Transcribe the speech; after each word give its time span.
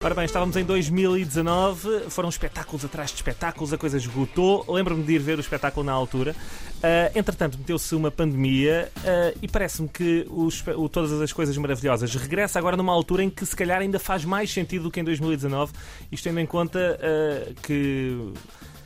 Ora 0.00 0.14
bem, 0.14 0.26
estávamos 0.26 0.56
em 0.56 0.62
2019, 0.62 2.08
foram 2.08 2.28
espetáculos 2.28 2.84
atrás 2.84 3.10
de 3.10 3.16
espetáculos, 3.16 3.72
a 3.72 3.76
coisa 3.76 3.96
esgotou. 3.96 4.64
Lembro-me 4.68 5.02
de 5.02 5.14
ir 5.14 5.18
ver 5.18 5.38
o 5.38 5.40
espetáculo 5.40 5.84
na 5.84 5.90
altura. 5.90 6.36
Uh, 6.76 7.18
entretanto, 7.18 7.58
meteu-se 7.58 7.96
uma 7.96 8.08
pandemia 8.08 8.92
uh, 8.98 9.36
e 9.42 9.48
parece-me 9.48 9.88
que 9.88 10.24
os, 10.30 10.64
o, 10.68 10.88
todas 10.88 11.20
as 11.20 11.32
coisas 11.32 11.58
maravilhosas 11.58 12.14
regressa 12.14 12.60
agora 12.60 12.76
numa 12.76 12.92
altura 12.92 13.24
em 13.24 13.28
que 13.28 13.44
se 13.44 13.56
calhar 13.56 13.80
ainda 13.80 13.98
faz 13.98 14.24
mais 14.24 14.52
sentido 14.52 14.84
do 14.84 14.90
que 14.92 15.00
em 15.00 15.04
2019, 15.04 15.72
isto 16.12 16.22
tendo 16.22 16.38
em 16.38 16.46
conta 16.46 16.78
uh, 16.78 17.54
que 17.60 18.32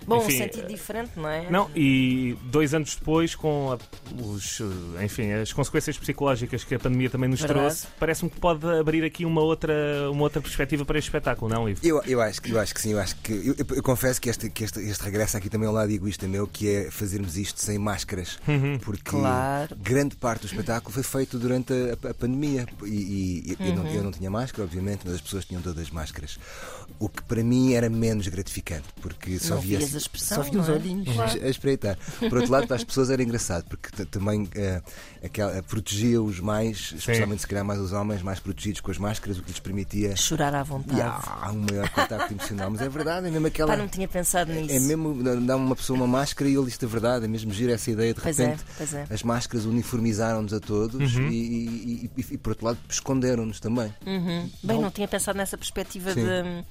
Bom, 0.06 0.18
enfim, 0.18 0.34
um 0.34 0.38
sentido 0.38 0.66
diferente, 0.68 1.10
não 1.16 1.28
é? 1.28 1.50
Não, 1.50 1.70
e 1.76 2.36
dois 2.44 2.74
anos 2.74 2.96
depois, 2.96 3.34
com 3.34 3.72
a, 3.72 3.78
os, 4.22 4.60
enfim, 5.02 5.32
as 5.32 5.52
consequências 5.52 5.96
psicológicas 5.98 6.64
que 6.64 6.74
a 6.74 6.78
pandemia 6.78 7.08
também 7.10 7.28
nos 7.28 7.40
Verdade. 7.40 7.60
trouxe, 7.60 7.86
parece-me 7.98 8.30
que 8.30 8.38
pode 8.40 8.66
abrir 8.66 9.04
aqui 9.04 9.24
uma 9.24 9.40
outra, 9.40 9.72
uma 10.10 10.22
outra 10.22 10.40
perspectiva 10.40 10.84
para 10.84 10.98
este 10.98 11.08
espetáculo, 11.08 11.50
não, 11.52 11.68
Ivo? 11.68 11.80
Eu, 11.84 12.02
eu, 12.04 12.20
acho, 12.20 12.40
que- 12.42 12.50
eu 12.50 12.58
acho 12.60 12.74
que 12.74 12.80
sim, 12.80 12.92
eu 12.92 12.98
acho 13.00 13.16
que. 13.16 13.32
Eu, 13.32 13.54
eu- 13.58 13.76
eu 13.76 13.82
confesso 13.82 14.20
que, 14.20 14.28
este, 14.28 14.50
que 14.50 14.64
este, 14.64 14.80
este 14.80 15.02
regresso 15.04 15.36
aqui 15.36 15.48
também 15.48 15.66
é 15.68 15.70
um 15.70 15.74
lado 15.74 15.90
egoísta 15.90 16.26
meu, 16.26 16.46
que 16.46 16.68
é 16.68 16.90
fazermos 16.90 17.36
isto 17.36 17.60
sem 17.60 17.78
máscaras. 17.78 18.38
Uhum. 18.48 18.78
Porque 18.78 19.10
Claro. 19.10 19.76
grande 19.76 20.16
parte 20.16 20.40
do 20.42 20.46
espetáculo 20.46 20.92
foi 20.92 21.02
feito 21.02 21.38
durante 21.38 21.72
a, 21.72 22.08
a 22.10 22.14
pandemia. 22.14 22.66
E, 22.84 22.88
e- 22.88 23.56
e 23.60 23.68
eu, 23.68 23.74
não, 23.76 23.86
eu 23.86 24.02
não 24.02 24.10
tinha 24.10 24.30
máscara, 24.30 24.64
obviamente, 24.64 25.02
mas 25.04 25.14
as 25.14 25.20
pessoas 25.20 25.44
tinham 25.44 25.62
todas 25.62 25.90
máscaras. 25.90 26.38
O 26.98 27.08
que 27.08 27.22
para 27.22 27.42
mim 27.42 27.72
era 27.74 27.88
menos 27.88 28.26
gratificante, 28.28 28.84
porque 29.00 29.38
só 29.38 29.54
Não 29.56 29.62
via. 29.62 29.78
A 29.94 29.98
expressão, 29.98 30.42
Só 30.42 30.50
os 30.50 30.56
não 30.56 30.64
é? 30.66 30.70
olhinhos 30.78 31.12
Claro. 31.14 31.44
a 31.44 31.48
espreitar. 31.48 31.98
Por 32.18 32.34
outro 32.38 32.50
lado, 32.52 32.66
para 32.66 32.76
as 32.76 32.84
pessoas 32.84 33.10
era 33.10 33.22
engraçado, 33.22 33.64
porque 33.68 34.04
também 34.06 34.48
eh, 34.54 34.80
aquela, 35.24 35.62
protegia-os 35.62 36.40
mais, 36.40 36.92
especialmente 36.96 37.40
se 37.42 37.46
calhar 37.46 37.64
mais 37.64 37.80
os 37.80 37.92
homens, 37.92 38.22
mais 38.22 38.40
protegidos 38.40 38.80
com 38.80 38.90
as 38.90 38.98
máscaras, 38.98 39.38
o 39.38 39.42
que 39.42 39.50
lhes 39.50 39.60
permitia. 39.60 40.16
Chorar 40.16 40.54
à 40.54 40.62
vontade. 40.62 40.98
E 40.98 41.02
há 41.02 41.50
um 41.52 41.64
maior 41.70 41.88
contacto 41.90 42.32
emocional, 42.32 42.70
mas 42.70 42.80
é 42.80 42.88
verdade, 42.88 43.26
é 43.26 43.30
mesmo 43.30 43.46
aquela. 43.46 43.72
Pá, 43.72 43.76
não 43.76 43.88
tinha 43.88 44.08
pensado 44.08 44.52
nisso. 44.52 44.74
É 44.74 44.80
mesmo 44.80 45.22
dar 45.46 45.56
uma 45.56 45.76
pessoa 45.76 45.96
uma 45.98 46.06
máscara 46.06 46.48
e 46.50 46.54
ele 46.54 46.66
diz 46.66 46.78
a 46.82 46.86
verdade, 46.86 47.24
é 47.24 47.28
mesmo 47.28 47.52
gira 47.52 47.72
essa 47.72 47.90
ideia 47.90 48.14
de 48.14 48.20
Pois 48.20 48.38
é, 48.38 48.44
repente. 48.46 48.64
pois 48.76 48.94
é. 48.94 49.06
As 49.10 49.22
máscaras 49.22 49.64
uniformizaram-nos 49.66 50.52
a 50.52 50.60
todos 50.60 51.14
Uhum. 51.16 51.28
e, 51.28 51.34
e- 51.34 52.10
e- 52.16 52.26
e, 52.32 52.38
por 52.38 52.50
outro 52.50 52.66
lado, 52.66 52.78
esconderam-nos 52.88 53.60
também. 53.60 53.92
Uhum. 54.06 54.50
Bem, 54.62 54.80
não 54.80 54.90
tinha 54.90 55.06
pensado 55.08 55.36
nessa 55.38 55.56
perspectiva 55.58 56.12
Sim. 56.14 56.24
de. 56.24 56.64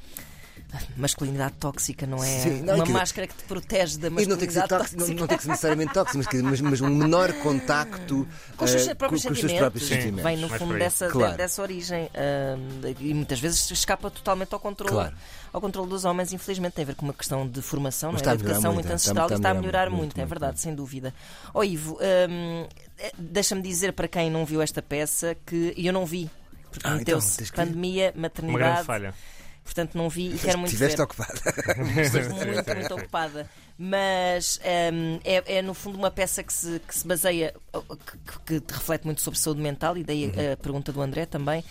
Masculinidade 0.96 1.54
tóxica, 1.60 2.08
não 2.08 2.24
é? 2.24 2.28
Sim, 2.40 2.62
não, 2.62 2.76
Uma 2.76 2.86
que- 2.86 2.92
máscara 2.92 3.28
que 3.28 3.34
te 3.36 3.44
protege 3.44 3.98
da 3.98 4.08
E 4.08 4.12
não 4.12 4.38
tem, 4.38 4.48
que 4.48 4.54
ser 4.54 4.60
masculinidade 4.62 4.70
tóxico, 4.70 4.98
tóxica. 5.00 5.14
não, 5.14 5.20
não 5.22 5.28
tem 5.28 5.38
que 5.38 5.44
ser 5.44 5.50
necessariamente 5.50 5.94
tóxico, 5.94 6.18
mas, 6.24 6.44
mas, 6.44 6.62
mas 6.62 6.82
um 6.82 6.90
menor 6.96 7.34
contacto 7.44 8.28
Com 8.56 8.66
os 8.66 8.72
seus 8.72 8.88
eh, 8.88 8.94
próprios 8.96 9.22
com, 9.24 9.28
com 9.30 9.34
os 9.34 9.40
seus 9.40 9.52
sentimentos. 9.52 9.60
próprios 9.60 9.84
Sim. 9.88 9.96
sentimentos. 9.96 10.24
Vem 10.24 10.38
no 10.38 10.48
Mais 10.50 10.62
fundo 10.62 10.78
dessa, 10.78 11.06
de- 11.08 11.12
Claro. 11.12 11.38
dessa 11.38 11.62
origem. 11.62 12.10
hum, 12.58 12.96
e 13.00 13.14
muitas 13.14 13.40
vezes 13.40 13.70
escapa 13.72 14.10
totalmente 14.10 14.54
ao 14.54 14.60
controle, 14.60 14.94
Claro. 14.94 15.16
ao 15.52 15.60
controle 15.62 15.90
dos 15.90 16.06
homens, 16.06 16.32
infelizmente. 16.34 16.74
Tem 16.74 16.84
a 16.84 16.88
ver 16.88 16.96
com 16.96 17.06
uma 17.06 17.14
questão 17.14 17.48
de 17.48 17.62
formação, 17.62 18.12
Mas 18.14 18.22
não 18.22 18.32
é? 18.32 18.36
de 18.36 18.42
educação 18.44 18.74
muito, 18.74 18.86
muito 18.86 18.94
ancestral 18.96 19.26
está 19.26 19.36
e 19.36 19.38
está 19.40 19.50
a 19.50 19.54
melhorar 19.54 19.72
melhorar 19.72 19.90
muito, 19.90 20.02
muito, 20.02 20.18
é 20.18 20.22
muito, 20.22 20.30
verdade, 20.30 20.52
muito. 20.54 20.62
sem 20.62 20.74
dúvida. 20.76 21.14
Ó 21.54 21.64
Ivo, 21.64 21.98
hum, 22.30 22.68
deixa-me 23.18 23.62
dizer 23.62 23.94
para 23.94 24.08
quem 24.08 24.30
não 24.32 24.46
viu 24.46 24.62
esta 24.62 24.82
peça 24.82 25.36
que 25.46 25.74
eu 25.76 25.92
não 25.92 26.06
vi. 26.06 26.30
Porque 26.72 26.88
Ah, 26.88 26.92
então, 26.92 26.98
meteu-se 27.00 27.44
que- 27.44 27.52
pandemia, 27.52 28.14
Uma 28.16 28.30
grande 28.30 28.42
maternidade, 28.48 28.86
falha. 28.86 29.14
Portanto 29.64 29.98
não 29.98 30.10
vi 30.10 30.34
e 30.36 30.38
quero 30.40 30.58
muito 30.60 30.72
Estiveste 30.74 30.98
ver. 30.98 31.04
ocupada. 31.04 31.34
Estive 32.02 32.30
muito, 32.34 32.76
muito 32.76 32.94
ocupada. 32.96 33.50
Mas 33.78 34.60
hum, 34.94 35.20
é, 35.24 35.58
é, 35.58 35.62
no 35.62 35.74
fundo 35.74 35.98
uma 35.98 36.12
peça 36.12 36.44
que 36.44 36.54
se, 36.54 36.80
que 36.88 36.96
se 36.96 37.08
baseia, 37.08 37.54
que, 38.46 38.60
que 38.62 38.74
reflete 38.74 39.06
muito 39.06 39.22
sobre 39.22 39.40
saúde 39.40 39.62
mental, 39.62 39.98
e 39.98 40.04
daí 40.04 40.26
Uhum. 40.26 40.54
a 40.54 40.58
pergunta 40.58 40.92
do 40.94 41.02
André 41.02 41.26
também, 41.26 41.64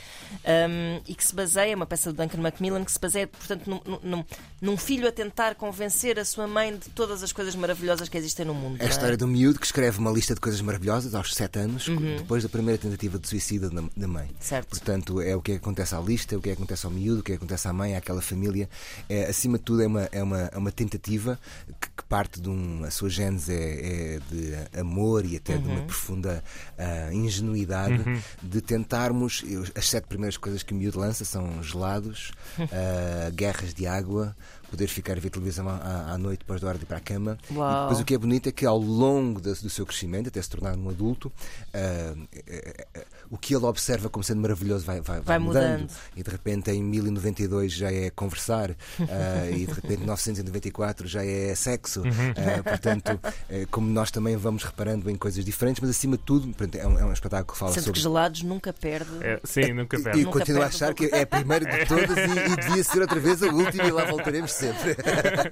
hum, 0.44 1.00
e 1.06 1.14
que 1.14 1.24
se 1.24 1.34
baseia, 1.34 1.74
uma 1.76 1.86
peça 1.86 2.12
do 2.12 2.16
Duncan 2.22 2.38
Macmillan, 2.40 2.84
que 2.84 2.92
se 2.92 2.98
baseia, 2.98 3.26
portanto, 3.26 3.66
num, 3.68 3.80
num- 4.02 4.24
num 4.60 4.76
filho 4.76 5.06
a 5.08 5.12
tentar 5.12 5.54
convencer 5.54 6.18
a 6.18 6.24
sua 6.24 6.46
mãe 6.46 6.76
de 6.76 6.90
todas 6.90 7.22
as 7.22 7.32
coisas 7.32 7.54
maravilhosas 7.54 8.08
que 8.08 8.18
existem 8.18 8.44
no 8.44 8.54
mundo. 8.54 8.76
É 8.80 8.84
a 8.84 8.84
não 8.84 8.90
história 8.90 9.16
de 9.16 9.24
um 9.24 9.28
miúdo 9.28 9.58
que 9.60 9.66
escreve 9.66 9.98
uma 9.98 10.10
lista 10.10 10.34
de 10.34 10.40
coisas 10.40 10.60
maravilhosas 10.60 11.14
aos 11.14 11.34
7 11.34 11.58
anos, 11.60 11.88
Uhum. 11.88 12.16
depois 12.16 12.42
da 12.42 12.48
primeira 12.48 12.78
tentativa 12.78 13.18
de 13.18 13.28
suicídio 13.28 13.70
da, 13.70 13.82
da 13.96 14.08
mãe. 14.08 14.28
Certo. 14.40 14.68
Portanto, 14.68 15.20
é 15.20 15.34
o 15.36 15.40
que 15.42 15.52
acontece 15.52 15.94
à 15.94 16.00
lista, 16.00 16.34
é 16.34 16.38
o 16.38 16.40
que 16.40 16.50
acontece 16.50 16.84
ao 16.86 16.92
miúdo, 16.92 17.20
o 17.20 17.22
que 17.22 17.32
acontece 17.32 17.68
à 17.68 17.72
mãe, 17.72 17.96
àquela 17.96 18.20
família. 18.20 18.68
É, 19.08 19.26
acima 19.26 19.58
de 19.58 19.64
tudo, 19.64 19.82
é 19.82 19.86
uma, 19.86 20.08
é 20.12 20.22
uma, 20.22 20.40
é 20.52 20.58
uma 20.58 20.72
tentativa 20.72 21.38
que, 21.80 21.88
que 22.00 22.04
parte 22.08 22.40
de 22.40 22.48
um. 22.48 22.82
A 22.84 22.90
sua 22.90 23.08
gênese 23.10 23.52
é, 23.52 24.16
é 24.16 24.20
de 24.30 24.78
amor 24.80 25.24
e 25.24 25.36
até 25.36 25.56
de 25.58 25.66
Uhum. 25.68 25.74
uma 25.74 25.82
profunda 25.84 26.42
ah, 26.78 27.12
ingenuidade 27.12 28.02
de 28.42 28.60
tentarmos. 28.60 29.42
eu- 29.46 29.64
as 29.74 29.88
sete 29.88 30.06
primeiras 30.06 30.36
coisas 30.36 30.62
que 30.62 30.72
o 30.72 30.76
miúdo 30.76 30.98
lança 30.98 31.24
são 31.24 31.62
gelados, 31.62 32.32
ah, 32.58 33.30
guerras 33.30 33.74
de 33.74 33.86
água. 33.86 34.36
Poder 34.70 34.86
ficar 34.86 35.16
a 35.16 35.20
ver 35.20 35.30
televisão 35.30 35.68
à, 35.68 36.12
à 36.12 36.18
noite 36.18 36.40
depois 36.40 36.60
da 36.60 36.68
hora 36.68 36.78
de 36.78 36.84
ir 36.84 36.86
para 36.86 36.98
a 36.98 37.00
cama. 37.00 37.36
Uau. 37.50 37.68
E 37.78 37.80
depois 37.82 38.00
o 38.00 38.04
que 38.04 38.14
é 38.14 38.18
bonito 38.18 38.48
é 38.48 38.52
que 38.52 38.64
ao 38.64 38.78
longo 38.78 39.40
da- 39.40 39.50
do 39.52 39.68
seu 39.68 39.84
crescimento, 39.84 40.28
até 40.28 40.40
se 40.40 40.48
tornar 40.48 40.76
um 40.76 40.88
adulto, 40.88 41.32
ah, 41.74 42.14
eh, 42.46 42.86
eh, 42.94 43.04
o 43.30 43.36
que 43.36 43.54
ele 43.54 43.64
observa 43.64 44.08
como 44.08 44.22
sendo 44.24 44.40
maravilhoso 44.40 44.84
vai, 44.84 45.00
vai, 45.00 45.20
Vai 45.20 45.38
mudando. 45.38 45.80
mudando. 45.82 45.90
E 46.16 46.22
de 46.22 46.30
repente 46.30 46.70
em 46.70 46.82
1092 46.82 47.72
já 47.72 47.92
é 47.92 48.10
conversar, 48.10 48.70
ah, 49.00 49.50
e 49.50 49.66
de 49.66 49.72
repente 49.72 50.02
em 50.02 50.06
994 50.06 51.06
já 51.08 51.24
é 51.24 51.54
sexo. 51.54 52.02
Ah, 52.36 52.62
portanto, 52.62 53.20
eh, 53.48 53.66
como 53.70 53.88
nós 53.90 54.10
também 54.10 54.36
vamos 54.36 54.62
reparando 54.64 55.10
em 55.10 55.16
coisas 55.16 55.44
diferentes, 55.44 55.80
mas 55.80 55.90
acima 55.90 56.16
de 56.16 56.22
tudo, 56.22 56.46
portanto, 56.48 56.76
é 56.76 56.86
um, 56.86 56.98
é 56.98 57.04
um 57.04 57.12
espetáculo 57.12 57.52
que 57.52 57.58
fala 57.58 57.72
Sendo 57.72 57.84
sobre. 57.84 57.96
que 57.98 58.02
gelados 58.02 58.42
nunca 58.42 58.72
perde. 58.72 59.10
É, 59.22 59.40
sim, 59.44 59.72
nunca 59.72 59.96
E 59.98 60.02
perde. 60.02 60.22
Nunca 60.24 60.38
continuo 60.38 60.62
a 60.62 60.64
perde 60.66 60.76
achar 60.76 60.92
o 60.92 60.94
que 60.94 61.06
é 61.06 61.22
a 61.22 61.26
primeira 61.26 61.64
de 61.64 61.86
todas 61.86 62.16
e, 62.16 62.52
e 62.52 62.56
devia 62.56 62.84
ser 62.84 63.00
outra 63.00 63.18
vez 63.20 63.42
a 63.42 63.46
última 63.46 63.84
e 63.84 63.90
lá 63.90 64.04
voltaremos 64.04 64.52
sempre. 64.60 64.96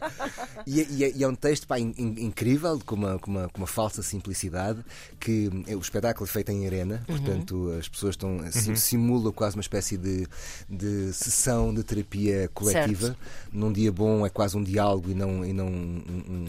e, 0.67 0.81
é- 0.81 0.87
e 0.91 1.05
é- 1.05 1.13
e 1.17 1.25
é 1.25 1.29
um 1.29 1.35
texto 1.35 1.67
pá, 1.67 1.79
in- 1.79 1.95
in- 1.97 2.25
incrível, 2.27 2.79
com 2.85 2.95
uma, 2.95 3.19
com, 3.19 3.31
uma, 3.31 3.49
com 3.49 3.59
uma 3.59 3.67
falsa 3.67 4.03
simplicidade, 4.03 4.85
que 5.19 5.51
é, 5.67 5.75
o 5.77 5.81
espetáculo 5.81 6.27
é 6.29 6.33
feito 6.33 6.51
em 6.51 6.67
arena, 6.67 7.03
portanto 7.07 7.71
as 7.79 7.89
pessoas 7.89 8.15
estão, 8.15 8.39
si- 8.51 8.77
simulam 8.77 9.33
quase 9.33 9.57
uma 9.57 9.61
espécie 9.63 9.97
de, 9.97 10.27
de 10.69 11.13
sessão 11.13 11.73
de 11.75 11.83
terapia 11.83 12.51
coletiva. 12.55 13.17
Num 13.53 13.73
dia 13.73 13.91
bom 13.91 14.27
é 14.27 14.31
quase 14.31 14.57
um 14.57 14.63
diálogo 14.63 15.11
e 15.11 15.15
não, 15.15 15.45
e 15.45 15.53
não 15.53 15.67
um, 15.67 16.03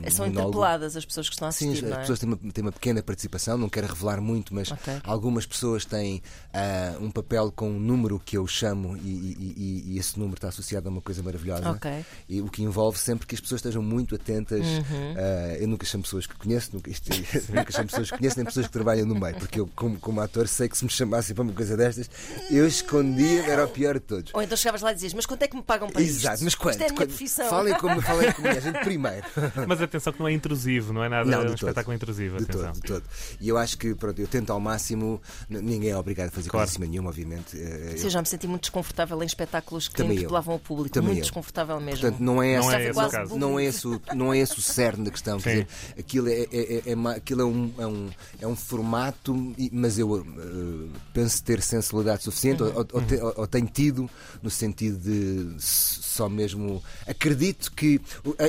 um 0.06 0.12
São 0.12 0.25
monólogo. 0.25 0.50
interpeladas 0.50 0.96
as 0.98 1.06
pessoas 1.06 1.30
que 1.30 1.36
estão 1.36 1.48
a 1.48 1.52
Sim, 1.52 1.69
assistir, 1.69 1.86
as 1.86 1.90
não 1.92 1.98
é? 1.98 2.02
pessoas 2.02 2.19
têm 2.19 2.28
uma, 2.30 2.38
têm 2.52 2.62
uma 2.64 2.72
pequena 2.72 3.02
participação, 3.02 3.58
não 3.58 3.69
quero 3.69 3.88
revelar 3.88 4.19
muito, 4.22 4.53
mas 4.53 4.72
Ok. 4.72 4.94
algumas 5.03 5.46
pessoas 5.46 5.86
têm 5.86 6.22
ah, 6.53 6.98
um 7.00 7.09
papel 7.12 7.52
com 7.52 7.69
um 7.69 7.80
número 7.80 8.19
que 8.19 8.38
eu 8.38 8.46
chamo 8.48 8.98
e, 8.98 9.00
e- 9.09 9.84
e- 9.94 9.98
esse 9.98 10.18
número 10.19 10.36
está 10.38 10.50
associado 10.50 10.88
a 10.88 10.92
uma 10.92 11.02
coisa 11.02 11.24
maravilhosa. 11.24 11.69
Ok. 11.72 12.06
E 12.28 12.42
o 12.42 12.49
que 12.50 12.64
envolve 12.64 12.98
sempre 12.98 13.26
que 13.28 13.36
as 13.36 13.42
pessoas 13.42 13.60
estejam 13.60 13.82
muito 13.82 14.16
atentas. 14.16 14.66
Uhum. 14.66 15.14
ah, 15.18 15.56
eu 15.60 15.68
nunca 15.68 15.86
chamo 15.86 16.04
pessoas 16.04 16.26
que 16.28 16.36
conheço, 16.36 16.72
nunca, 16.74 16.90
isto- 16.90 17.10
nunca 17.54 17.72
chamo 17.72 17.88
pessoas 17.88 18.12
que 18.12 18.18
conheço, 18.18 18.38
nem 18.38 18.46
pessoas 18.46 18.66
que 18.68 18.72
trabalham 18.74 19.06
no 19.06 19.16
meio, 19.16 19.36
porque 19.36 19.60
eu, 19.60 19.70
como, 19.76 20.00
como 20.00 20.22
ator, 20.22 20.48
sei 20.48 20.68
que 20.70 20.78
se 20.78 20.84
me 20.84 20.90
chamassem 20.92 21.36
para 21.36 21.44
uma 21.44 21.54
coisa 21.54 21.76
destas, 21.78 22.10
eu 22.50 22.68
escondia, 22.68 23.44
era 23.46 23.66
o 23.66 23.68
pior 23.70 23.94
de 23.96 24.00
todos. 24.02 24.32
Ou 24.34 24.42
então 24.42 24.58
chegavas 24.58 24.82
lá 24.82 24.92
e 24.92 24.96
dizias, 24.96 25.14
mas 25.14 25.26
quanto 25.26 25.42
é 25.44 25.48
que 25.48 25.56
me 25.56 25.64
pagam 25.64 25.90
para 25.90 26.02
isto? 26.02 26.20
Exato, 26.22 26.44
mas 26.44 26.56
quando? 26.56 26.72
Isto 26.74 26.84
é 26.84 26.88
a 26.88 26.94
minha 26.94 27.08
profissão. 27.08 27.50
Falem 27.50 27.74
como, 27.76 28.02
falem 28.02 28.32
como 28.34 28.48
a 28.48 28.60
gente 28.60 28.80
primeiro. 28.80 29.26
Mas 29.68 29.81
atenção 29.81 30.14
que 30.14 30.20
não 30.20 30.28
é 30.28 30.34
intrusivo, 30.34 30.94
não 30.94 31.04
é 31.04 31.10
nada 31.10 31.26
Não, 31.30 31.40
de 31.40 31.46
um 31.46 31.56
todo. 31.56 31.56
espetáculo 31.70 31.96
intrusivo. 31.96 32.38
De 32.38 32.44
atenção. 32.44 32.62
todo, 32.74 32.74
de 32.76 32.81
todo. 32.81 33.04
E 33.40 33.50
eu 33.50 33.58
acho 33.58 33.78
que 33.78 33.94
pronto, 33.96 34.20
eu 34.20 34.28
tento 34.28 34.52
ao 34.52 34.60
máximo, 34.60 35.22
ninguém 35.50 35.90
é 35.92 35.98
obrigado 35.98 36.28
a 36.28 36.31
fazer 36.31 36.50
Claro. 36.50 36.68
coisa 36.70 36.80
nenhuma, 36.86 37.10
obviamente. 37.10 37.58
eh, 37.60 37.92
Sim, 37.96 37.98
eu- 38.00 38.04
eu 38.06 38.10
já 38.10 38.22
me 38.22 38.28
senti 38.28 38.48
muito 38.48 38.62
desconfortável 38.62 39.22
em 39.22 39.26
espetáculos 39.26 39.88
que 39.88 39.96
Também 39.96 40.18
interpelavam 40.18 40.56
o 40.56 40.60
público. 40.60 40.94
Também 40.94 41.08
muito 41.10 41.20
eu. 41.20 41.24
desconfortável 41.24 41.80
mesmo. 41.80 42.02
Portanto, 42.02 42.20
não 42.22 42.38
é, 42.41 42.57
Não 42.59 42.72
esse, 42.72 42.75
é 42.75 42.89
esse 42.89 43.00
o 43.00 43.09
caso. 43.09 43.38
não 43.38 43.59
é 43.59 43.66
esse 43.66 43.88
o, 43.88 44.01
não 44.16 44.33
é 44.33 44.38
esse 44.39 44.57
o 44.57 44.61
cerne 44.61 45.05
da 45.05 45.11
questão. 45.11 45.39
Quer 45.39 45.50
dizer, 45.50 45.67
aquilo 45.97 46.27
é, 46.29 46.33
é, 46.33 46.47
é, 46.51 46.83
é 46.91 47.09
aquilo 47.16 47.41
é, 47.41 47.45
um, 47.45 47.72
é, 47.77 47.88
um, 47.88 48.09
é 48.41 48.47
um 48.47 48.55
formato, 48.55 49.53
mas 49.72 49.97
eu 50.00 50.17
eh, 50.19 50.97
penso 51.13 51.44
ter 51.44 51.61
sensibilidade 51.61 52.23
suficiente, 52.23 52.63
Uhum. 52.63 52.69
ou, 52.75 52.88
ou, 52.94 53.01
te- 53.01 53.16
ou- 53.22 53.33
ou 53.38 53.47
tenho 53.47 53.67
tido, 53.67 54.09
no 54.41 54.50
sentido 54.50 54.97
de 54.97 55.55
só 55.61 56.27
mesmo. 56.29 56.83
Acredito 57.07 57.71
que. 57.71 58.00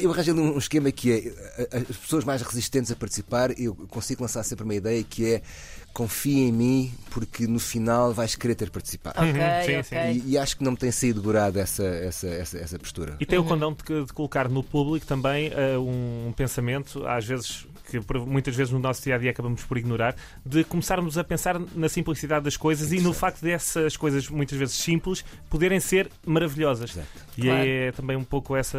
Eu 0.03 0.13
arranjei 0.13 0.33
um 0.35 0.59
esquema 0.59 0.91
que 0.91 1.13
é 1.13 1.67
a- 1.73 1.79
as 1.91 1.97
pessoas 1.97 2.25
mais 2.25 2.43
resistentes 2.43 2.91
a 2.91 2.97
participar, 2.97 3.59
eu 3.59 3.75
consigo 3.89 4.23
lançar 4.23 4.43
sempre 4.43 4.65
uma 4.65 4.75
ideia 4.75 5.03
que 5.05 5.25
é 5.27 5.43
confia 5.93 6.49
em 6.49 6.53
mim, 6.53 6.95
porque 7.11 7.47
no 7.47 7.59
final 7.59 8.13
vais 8.13 8.35
querer 8.35 8.55
ter 8.55 8.71
participado. 8.71 9.21
Uhum, 9.21 9.33
sim, 9.65 9.77
ok. 9.77 9.83
sim. 9.85 10.23
E, 10.27 10.33
e 10.33 10.39
acho 10.39 10.57
que 10.57 10.65
não 10.65 10.73
me 10.73 10.79
tem 10.79 10.91
saído 10.91 11.21
gorado 11.23 11.59
essa, 11.59 11.85
essa, 11.85 12.29
essa, 12.29 12.59
essa 12.59 12.79
postura. 12.79 13.17
E 13.21 13.27
tem 13.27 13.39
o 13.39 13.45
condão 13.45 13.73
de, 13.73 14.05
de 14.05 14.13
colocar 14.13 14.49
no 14.49 14.63
público 14.63 15.07
também 15.07 15.51
eh, 15.53 15.79
um 15.79 16.33
pensamento, 16.37 17.07
às 17.07 17.27
vezes 17.27 17.67
que 17.91 18.01
por- 18.01 18.27
muitas 18.27 18.55
vezes 18.55 18.73
no 18.73 18.79
nosso 18.79 19.03
dia 19.03 19.15
a 19.17 19.19
dia 19.19 19.31
acabamos 19.31 19.63
por 19.65 19.77
ignorar, 19.77 20.15
de 20.47 20.65
começarmos 20.65 21.19
a 21.19 21.25
pensar 21.25 21.59
na 21.75 21.89
simplicidade 21.89 22.45
das 22.45 22.57
coisas 22.57 22.93
e 22.93 23.01
no 23.01 23.13
facto 23.13 23.41
dessas 23.43 23.97
coisas 23.97 24.29
muitas 24.29 24.57
vezes 24.59 24.75
simples 24.77 25.25
poderem 25.49 25.81
ser 25.81 26.11
maravilhosas. 26.27 26.91
Exato. 26.91 27.09
E 27.37 27.43
Claro. 27.43 27.65
é 27.69 27.93
também 27.93 28.17
um 28.17 28.25
pouco 28.25 28.55
essa, 28.57 28.79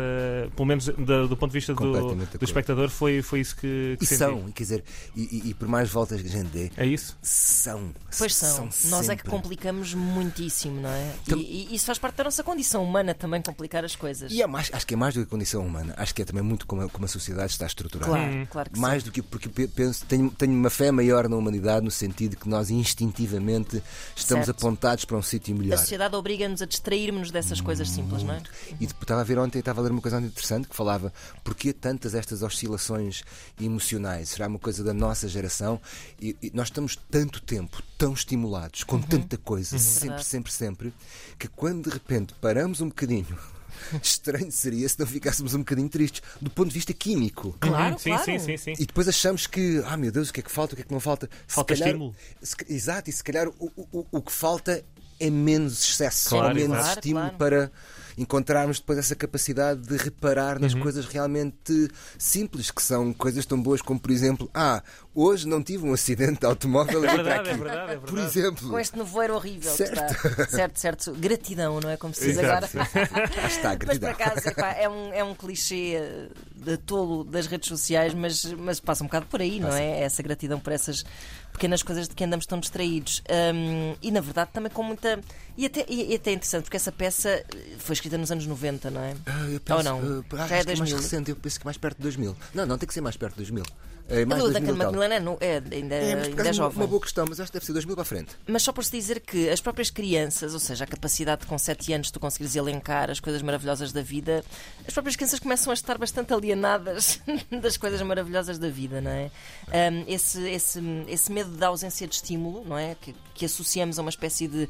pelo 0.56 0.66
menos 0.68 0.86
do, 0.86 1.28
do 1.28 1.36
ponto 1.38 1.52
de 1.52 1.58
vista 1.58 1.74
do, 1.74 2.16
do 2.16 2.44
espectador, 2.46 2.90
foi, 2.90 3.22
foi 3.22 3.40
isso 3.40 3.56
que, 3.56 3.96
que 3.98 4.04
E 4.04 4.08
senti. 4.08 4.20
são, 4.20 4.48
e 4.48 4.52
quer 4.52 4.64
dizer, 4.64 4.84
e, 5.16 5.22
e- 5.22 5.50
e 5.50 5.54
por 5.54 5.68
mais 5.68 5.90
voltas 5.90 6.22
que 6.22 6.28
a 6.28 6.32
gente 6.32 6.48
dê, 6.50 6.72
É 6.78 6.86
isso? 6.86 7.18
são. 7.22 7.92
Pois 8.18 8.36
são. 8.36 8.66
Nós 8.66 9.10
é 9.10 9.16
que 9.16 9.22
sempre. 9.24 9.30
complicamos 9.32 9.94
muitíssimo, 9.94 10.82
não 10.82 10.90
é? 10.90 11.12
Tam- 11.28 11.38
E, 11.38 11.68
e 11.72 11.76
isso 11.76 11.86
faz 11.86 11.98
parte 11.98 12.16
da 12.16 12.24
nossa 12.26 12.44
condição 12.44 12.84
humana 12.84 13.14
também 13.14 13.42
complicar 13.42 13.84
as 13.84 13.96
coisas. 13.96 14.32
E 14.32 14.42
é 14.42 14.48
mais, 14.48 14.70
acho 14.74 14.86
que 14.86 14.94
é 14.94 14.98
mais 14.98 15.14
do 15.14 15.22
que 15.22 15.28
a 15.28 15.30
condição 15.30 15.66
humana, 15.66 15.94
acho 15.98 16.14
que 16.14 16.22
é 16.22 16.26
também 16.26 16.44
muito 16.44 16.68
como 16.68 16.84
a, 16.84 16.90
como 16.90 17.06
a 17.06 17.08
sociedade 17.08 17.52
está 17.52 17.66
estruturada. 17.66 18.12
Claro, 18.12 18.48
claro 18.50 18.70
que 18.70 18.80
Mais 18.80 19.01
do 19.04 19.12
que 19.12 19.22
porque 19.22 19.50
pe- 19.50 19.68
penso, 19.68 20.06
tenho, 20.06 20.30
tenho 20.32 20.54
uma 20.54 20.70
fé 20.70 20.92
maior 20.92 21.28
na 21.30 21.36
humanidade 21.36 21.84
no 21.84 21.92
sentido 21.92 22.36
que 22.38 22.48
nós 22.50 22.70
instintivamente 22.70 23.82
estamos 24.16 24.46
Certo. 24.46 24.58
apontados 24.58 25.06
para 25.06 25.18
um 25.18 25.22
sítio 25.22 25.56
melhor. 25.56 25.76
A 25.76 25.78
sociedade 25.78 26.16
obriga-nos 26.16 26.62
a 26.62 26.66
distrairmos 26.66 27.32
dessas 27.32 27.60
coisas 27.62 27.90
simples, 27.90 28.24
não 28.24 28.34
é? 28.34 28.44
E 28.80 28.86
estava 28.86 29.22
a 29.22 29.24
ver 29.24 29.40
ontem, 29.40 29.60
estava 29.60 29.82
a 29.82 29.84
ler 29.84 29.92
uma 29.92 30.02
coisa 30.02 30.20
muito 30.20 30.32
interessante 30.34 30.68
que 30.68 30.76
falava 30.76 31.14
porquê 31.44 31.74
tantas 31.74 32.14
estas 32.16 32.42
oscilações 32.44 33.24
emocionais? 33.60 34.30
Será 34.30 34.48
uma 34.48 34.60
coisa 34.60 34.84
da 34.84 34.94
nossa 34.94 35.28
geração? 35.28 35.80
E, 36.22 36.36
e 36.42 36.52
nós 36.54 36.68
estamos 36.68 36.98
tanto 37.10 37.42
tempo 37.42 37.82
tão 37.98 38.14
estimulados 38.14 38.84
com 38.84 39.00
tanta 39.02 39.38
coisa, 39.38 39.78
sempre, 39.78 39.92
Uhum. 39.92 40.00
Verdade. 40.12 40.26
sempre, 40.26 40.52
sempre, 40.52 40.94
que 41.38 41.48
quando 41.48 41.84
de 41.90 41.90
repente 41.92 42.34
paramos 42.42 42.82
um 42.82 42.88
bocadinho. 42.88 43.38
Estranho 44.02 44.52
seria 44.52 44.88
se 44.90 45.00
não 45.00 45.06
ficássemos 45.08 45.54
um 45.54 45.60
bocadinho 45.60 45.90
tristes 45.90 46.22
do 46.42 46.50
ponto 46.50 46.68
de 46.70 46.74
vista 46.74 46.94
químico. 46.94 47.56
Claro, 47.60 47.94
Uhum. 47.94 48.00
sim, 48.00 48.10
claro. 48.10 48.26
sim, 48.26 48.40
sim, 48.40 48.58
sim. 48.58 48.74
E 48.80 48.86
depois 48.86 49.08
achamos 49.08 49.48
que, 49.48 49.82
ah 49.86 49.98
meu 49.98 50.12
Deus, 50.12 50.30
o 50.30 50.34
que 50.34 50.40
é 50.40 50.44
que 50.44 50.52
falta, 50.52 50.74
o 50.74 50.76
que 50.76 50.82
é 50.82 50.86
que 50.86 50.92
não 50.92 51.00
falta? 51.00 51.30
Se 51.48 51.56
Falta 51.56 51.74
calhar- 51.74 51.90
estímulo. 51.90 52.16
se- 52.42 52.56
exato, 52.70 53.10
e 53.10 53.14
se 53.14 53.24
calhar 53.24 53.48
o, 53.48 53.54
o, 53.60 53.88
o- 54.00 54.08
o 54.12 54.22
que 54.22 54.32
falta 54.32 54.84
é 55.20 55.30
menos 55.30 55.82
excesso, 55.84 56.30
Claro, 56.30 56.48
ou 56.50 56.56
menos 56.56 56.78
claro, 56.78 56.90
estímulo 57.00 57.26
claro. 57.26 57.38
para 57.38 57.72
encontrarmos 58.18 58.80
depois 58.80 58.98
essa 59.00 59.16
capacidade 59.16 59.82
de 59.82 59.98
reparar 59.98 60.60
nas 60.60 60.74
Uhum. 60.74 60.82
coisas 60.82 61.06
realmente 61.06 61.90
simples, 62.18 62.72
que 62.72 62.82
são 62.82 63.14
coisas 63.14 63.46
tão 63.46 63.62
boas 63.62 63.82
como, 63.82 64.00
por 64.00 64.12
exemplo, 64.12 64.50
ah, 64.54 64.82
hoje 65.14 65.48
não 65.48 65.62
tive 65.62 65.86
um 65.86 65.94
acidente 65.94 66.40
de 66.42 66.46
automóvel 66.46 67.04
É 67.04 67.08
a 67.08 67.12
vir 67.16 67.24
para 67.24 67.24
verdade, 67.24 67.50
é 67.50 67.52
aqui. 67.54 67.62
verdade, 67.64 67.92
é 67.92 67.96
Por 67.98 68.12
verdade. 68.16 68.40
exemplo, 68.40 68.70
Com 68.70 68.80
este 68.80 68.98
nevoeiro 68.98 69.36
horrível. 69.36 69.72
que 69.72 69.78
Certo. 69.78 70.12
está. 70.12 70.48
certo, 70.50 70.80
certo. 70.80 71.12
Gratidão, 71.14 71.80
não 71.80 71.90
é? 71.90 71.98
Como 71.98 72.14
se 72.14 72.26
diz 72.28 72.38
Exato. 72.38 72.66
agora. 72.78 72.90
lá 72.96 73.48
está, 73.48 73.70
Mas 73.70 73.78
por 73.78 73.86
gratidão. 74.00 74.10
acaso 74.12 74.48
epá, 74.50 74.72
é, 74.74 74.88
um, 74.90 75.14
é 75.14 75.24
um 75.24 75.34
clichê 75.36 76.30
de 76.56 76.78
tolo 76.78 77.24
das 77.24 77.48
redes 77.48 77.68
sociais, 77.68 78.14
mas, 78.14 78.44
mas 78.54 78.80
passa 78.80 79.04
um 79.04 79.08
bocado 79.08 79.26
por 79.28 79.42
aí, 79.42 79.60
não 79.60 79.74
é? 79.74 80.02
Essa 80.02 80.22
gratidão 80.22 80.60
por 80.60 80.72
essas 80.74 81.04
pequenas 81.52 81.84
coisas 81.84 82.08
de 82.08 82.16
que 82.16 82.24
andamos 82.24 82.46
tão 82.46 82.60
distraídos. 82.60 83.22
Hum, 83.54 83.96
e 84.02 84.12
na 84.12 84.22
verdade 84.22 84.52
também 84.54 84.72
com 84.72 84.84
muita. 84.84 85.20
E 85.58 85.66
até, 85.66 85.86
e, 85.88 86.12
e 86.12 86.16
até 86.16 86.32
é 86.32 86.34
interessante, 86.34 86.64
porque 86.64 86.78
essa 86.78 86.92
peça 86.92 87.30
eh, 87.30 87.46
foi 87.78 87.94
escrita 87.94 88.18
nos 88.18 88.32
anos 88.32 88.46
90, 88.48 88.90
não 88.90 89.02
é? 89.02 89.16
Ah, 89.26 89.46
eu 89.48 89.54
Ou 89.54 89.60
penso, 89.60 89.84
não? 89.84 90.24
ah, 90.40 90.48
Já 90.48 90.56
é 90.58 90.62
é 90.62 90.64
mais 90.66 90.78
2000. 90.80 90.98
recente, 90.98 91.30
eu 91.32 91.36
penso 91.36 91.60
que 91.60 91.64
é 91.64 91.68
mais 91.68 91.78
perto 91.78 91.98
de 91.98 92.04
2000. 92.04 92.36
Não, 92.54 92.66
não, 92.66 92.78
tem 92.78 92.88
que 92.88 92.94
ser 92.94 93.02
mais 93.02 93.18
perto 93.18 93.34
de 93.34 93.38
2000. 93.38 93.64
É 94.10 94.24
A 94.24 94.26
mais 94.26 94.42
do 94.44 94.52
2000 94.52 94.52
Duncan 94.52 94.62
e 94.62 94.66
tal. 94.66 94.78
Macmillan 94.92 95.14
é, 95.16 95.20
no- 95.20 95.38
é, 95.40 95.56
ainda, 95.72 95.96
É, 95.96 96.16
mas 96.16 96.28
ainda 96.28 96.42
é 96.42 96.46
uma, 96.48 96.54
jovem. 96.54 96.78
uma 96.78 96.88
boa 96.88 97.02
questão, 97.02 97.26
mas 97.30 97.40
acho 97.40 97.52
que 97.52 97.54
deve 97.58 97.66
ser 97.66 97.74
2000 97.74 97.96
para 97.96 98.02
a 98.02 98.06
frente. 98.06 98.36
Mas 98.48 98.64
só 98.64 98.72
por 98.74 98.84
se 98.84 98.92
dizer 98.92 99.20
que 99.22 99.50
as 99.50 99.62
próprias 99.62 99.90
crianças, 99.90 100.54
ou 100.54 100.60
seja, 100.60 100.84
a 100.84 100.88
capacidade 100.88 101.42
de 101.42 101.48
com 101.48 101.58
7 101.58 101.94
anos 101.94 102.12
tu 102.12 102.20
conseguires 102.20 102.56
elencar 102.56 103.10
as 103.10 103.20
coisas 103.20 103.42
maravilhosas 103.42 103.92
da 103.92 104.02
vida, 104.02 104.44
as 104.88 104.94
próprias 104.94 105.16
crianças 105.16 105.40
começam 105.40 105.72
a 105.72 105.74
estar 105.74 105.98
bastante 105.98 106.34
alienadas 106.34 107.22
das 107.62 107.78
coisas 107.78 108.02
maravilhosas 108.02 108.58
da 108.60 108.70
vida, 108.70 109.00
não 109.02 109.12
é? 109.12 109.32
Ahm, 109.72 110.04
esse, 110.08 110.42
esse, 110.50 110.80
esse 111.08 111.32
medo 111.32 111.52
da 111.52 111.68
ausência 111.68 112.08
de 112.08 112.16
estímulo, 112.16 112.64
não 112.66 112.78
é? 112.78 112.96
Que, 113.00 113.16
que 113.34 113.46
associamos 113.46 113.98
a 113.98 114.02
uma 114.02 114.10
espécie 114.10 114.48
de 114.48 114.68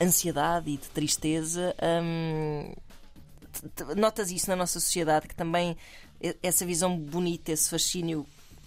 ansiedade 0.00 0.70
e 0.70 0.76
de 0.76 0.88
tristeza. 0.90 1.74
t- 3.74 3.94
notas 3.96 4.30
isso 4.30 4.48
na 4.50 4.56
nossa 4.56 4.78
sociedade, 4.80 5.26
que 5.28 5.34
também 5.34 5.76
essa 6.42 6.64
visão 6.64 6.96
bonita, 6.96 7.52
esse 7.52 7.68
fascínio 7.68 8.26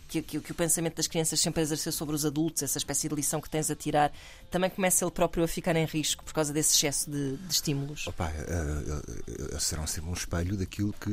que, 0.10 0.22
que- 0.22 0.40
que 0.42 0.52
o 0.52 0.56
pensamento 0.56 0.96
das 0.98 1.08
crianças 1.08 1.40
sempre 1.40 1.62
exerceu 1.62 1.92
sobre 1.92 2.16
os 2.16 2.26
adultos, 2.26 2.64
essa 2.64 2.78
espécie 2.78 3.08
de 3.08 3.16
lição 3.16 3.40
que 3.40 3.50
tens 3.50 3.70
a 3.72 3.76
tirar, 3.76 4.12
também 4.52 4.70
começa 4.70 5.06
ele 5.06 5.12
próprio 5.12 5.44
a 5.44 5.48
ficar 5.48 5.76
em 5.76 5.86
risco 5.86 6.24
por 6.24 6.34
causa 6.34 6.52
desse 6.52 6.76
excesso 6.76 7.10
de, 7.10 7.38
de 7.38 7.54
estímulos. 7.54 8.08
Opa, 8.08 8.30
eh, 8.32 9.44
eles 9.52 9.64
serão 9.64 9.86
sempre 9.88 10.10
um 10.10 10.14
espelho 10.14 10.58
daquilo 10.58 10.92
que 10.94 11.10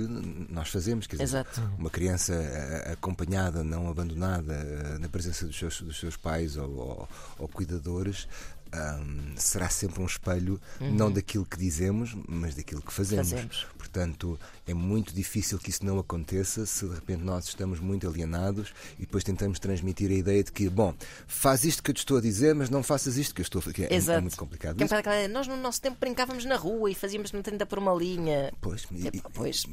nós 0.50 0.68
fazemos. 0.70 1.06
Quer 1.06 1.16
dizer, 1.16 1.24
Exato. 1.24 1.60
Uma 1.78 1.90
criança 1.90 2.32
eh, 2.34 2.92
acompanhada, 2.92 3.62
não 3.62 3.88
abandonada, 3.88 4.54
eh, 4.54 4.98
na 4.98 5.08
presença 5.08 5.46
dos 5.46 5.56
seus, 5.58 5.80
dos 5.82 6.00
seus 6.00 6.16
pais 6.16 6.56
ou, 6.56 6.70
ou- 6.74 7.08
ou 7.38 7.48
cuidadores, 7.48 8.26
ahm, 8.72 9.34
será 9.36 9.68
sempre 9.68 10.02
um 10.02 10.06
espelho, 10.06 10.60
não 10.80 11.10
daquilo 11.10 11.44
que 11.44 11.56
dizemos, 11.58 12.14
mas 12.28 12.54
daquilo 12.54 12.80
que 12.82 12.92
fazemos. 12.92 13.30
Fazemos. 13.30 13.66
Portanto, 13.78 14.38
é 14.66 14.74
muito 14.74 15.14
difícil 15.14 15.58
que 15.58 15.70
isso 15.70 15.84
não 15.86 15.98
aconteça 15.98 16.66
se 16.66 16.86
de 16.86 16.94
repente 16.94 17.22
nós 17.22 17.46
estamos 17.46 17.80
muito 17.80 18.06
alienados 18.08 18.74
e 18.98 19.02
depois 19.02 19.22
tentamos 19.24 19.58
transmitir 19.58 20.10
a 20.10 20.14
ideia 20.14 20.42
de 20.44 20.52
que, 20.52 20.68
bom, 20.68 20.92
faz 21.26 21.64
isto 21.64 21.82
que 21.82 21.90
eu 21.90 21.94
te 21.94 21.98
estou 21.98 22.18
a 22.18 22.20
dizer, 22.20 22.54
mas 22.54 22.68
não 22.68 22.82
faças 22.82 23.16
isto 23.16 23.34
que 23.34 23.40
eu 23.40 23.44
estou 23.44 23.60
a 23.60 23.62
fazer. 23.62 23.88
É, 23.90 23.94
é 23.96 24.20
muito 24.20 24.36
complicado. 24.36 24.80
É 24.80 24.84
um 24.84 24.86
Isso- 24.86 25.28
nós 25.32 25.46
no 25.46 25.56
nosso 25.56 25.80
tempo 25.80 25.96
brincávamos 26.00 26.44
na 26.44 26.56
rua 26.56 26.90
e 26.90 26.94
fazíamos 26.94 27.32
no 27.32 27.42
30 27.42 27.64
por 27.64 27.78
uma 27.78 27.94
linha. 27.94 28.52
Pois, 28.60 28.86
e- 28.92 29.06
Epá, 29.08 29.30
pois. 29.32 29.64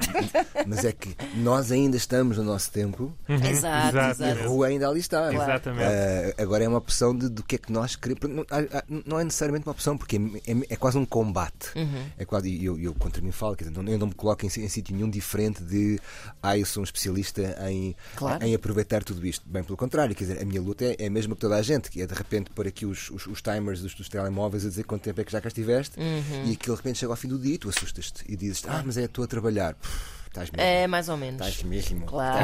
Mas 0.68 0.86
é 0.86 0.92
que 0.92 1.16
nós 1.36 1.72
ainda 1.72 1.98
estamos 1.98 2.38
no 2.38 2.44
nosso 2.44 2.72
tempo 2.72 3.14
Exato, 3.28 3.98
Exato. 3.98 4.24
e 4.24 4.32
a 4.44 4.48
rua 4.48 4.68
ainda 4.68 4.88
ali 4.88 5.00
está. 5.00 5.30
Claro. 5.32 5.52
Exatamente. 5.52 5.84
Ah, 6.38 6.42
agora 6.42 6.64
é 6.64 6.68
uma 6.68 6.78
opção 6.78 7.16
de, 7.18 7.30
do 7.30 7.44
que 7.44 7.56
é 7.56 7.58
que 7.58 7.72
nós 7.72 7.96
queremos. 7.96 8.46
Há- 8.50 8.83
não 8.88 9.20
é 9.20 9.24
necessariamente 9.24 9.66
uma 9.68 9.72
opção, 9.72 9.98
porque 9.98 10.18
é, 10.18 10.52
é- 10.52 10.66
é 10.70 10.76
quase 10.76 10.98
um 10.98 11.06
combate. 11.06 11.70
Uhum. 11.76 12.06
É 12.18 12.26
quase, 12.26 12.50
e 12.50 12.66
eu, 12.66 12.80
eu 12.80 12.94
contra 12.94 13.22
mim 13.22 13.32
falo, 13.32 13.56
quer 13.56 13.66
dizer, 13.66 13.82
não- 13.82 13.92
eu 13.92 13.98
não 13.98 14.08
me 14.08 14.14
coloco 14.14 14.46
em, 14.46 14.48
em 14.48 14.70
sítio 14.70 14.96
nenhum 14.96 15.10
diferente 15.10 15.64
de 15.64 16.00
ah, 16.42 16.58
eu 16.58 16.66
sou 16.66 16.82
um 16.82 16.84
especialista 16.84 17.56
em, 17.70 17.96
Claro. 18.16 18.44
em 18.46 18.54
aproveitar 18.56 19.04
tudo 19.04 19.26
isto. 19.26 19.44
Bem 19.48 19.64
pelo 19.64 19.78
contrário, 19.78 20.16
quer 20.16 20.26
dizer, 20.26 20.42
a 20.42 20.46
minha 20.46 20.62
luta 20.62 20.84
é, 20.86 20.96
é 21.00 21.08
a 21.08 21.10
mesma 21.10 21.36
que 21.36 21.42
toda 21.42 21.56
a 21.56 21.62
gente, 21.62 21.90
que 21.90 22.02
é 22.02 22.06
de 22.08 22.14
repente 22.14 22.50
pôr 22.52 22.68
aqui 22.68 22.86
os, 22.86 23.10
os, 23.10 23.26
os 23.28 23.42
timers 23.42 23.82
dos, 23.82 23.94
dos 23.94 24.08
telemóveis 24.10 24.66
a 24.66 24.70
dizer 24.70 24.84
quanto 24.84 25.02
tempo 25.04 25.20
é 25.22 25.24
que 25.24 25.32
já 25.32 25.40
cá 25.42 25.48
estiveste 25.48 26.00
Uhum. 26.00 26.46
e 26.46 26.54
aquilo 26.54 26.76
de 26.76 26.82
repente 26.82 27.00
chega 27.00 27.12
ao 27.12 27.18
fim 27.18 27.28
do 27.28 27.38
dia 27.40 27.56
e 27.56 27.58
tu 27.58 27.70
assustas-te 27.70 28.24
e 28.28 28.36
dizes, 28.36 28.64
ah, 28.68 28.82
mas 28.86 28.98
é, 28.98 29.04
estou 29.06 29.24
a 29.24 29.28
trabalhar. 29.28 29.76
Estás 30.28 30.50
mesmo. 30.50 30.62
É 30.68 30.88
mais 30.88 31.10
ou 31.10 31.16
menos. 31.18 31.46
Estás 31.48 31.62
mesmo. 31.64 32.06
Claro. 32.08 32.44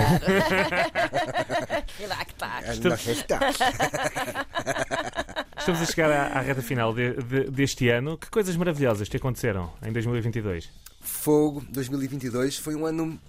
E 2.00 2.06
lá 2.06 2.24
que 2.26 2.36
tá. 2.36 2.62
Ah, 2.64 2.76
Não 2.84 2.94
estás. 2.94 3.58
Estamos 5.60 5.82
a 5.82 5.86
chegar 5.86 6.12
à, 6.12 6.40
à 6.40 6.42
reta 6.42 6.62
final 6.62 6.94
de- 6.94 7.14
de- 7.24 7.50
deste 7.52 7.90
ano. 7.90 8.18
Que 8.18 8.30
coisas 8.30 8.56
maravilhosas 8.56 9.08
te 9.10 9.18
aconteceram 9.18 9.72
em 9.86 9.92
2022? 9.92 10.70
Fogo 11.02 11.64
2022 11.70 12.58
foi 12.58 12.76
um 12.76 12.86
ano 12.86 13.20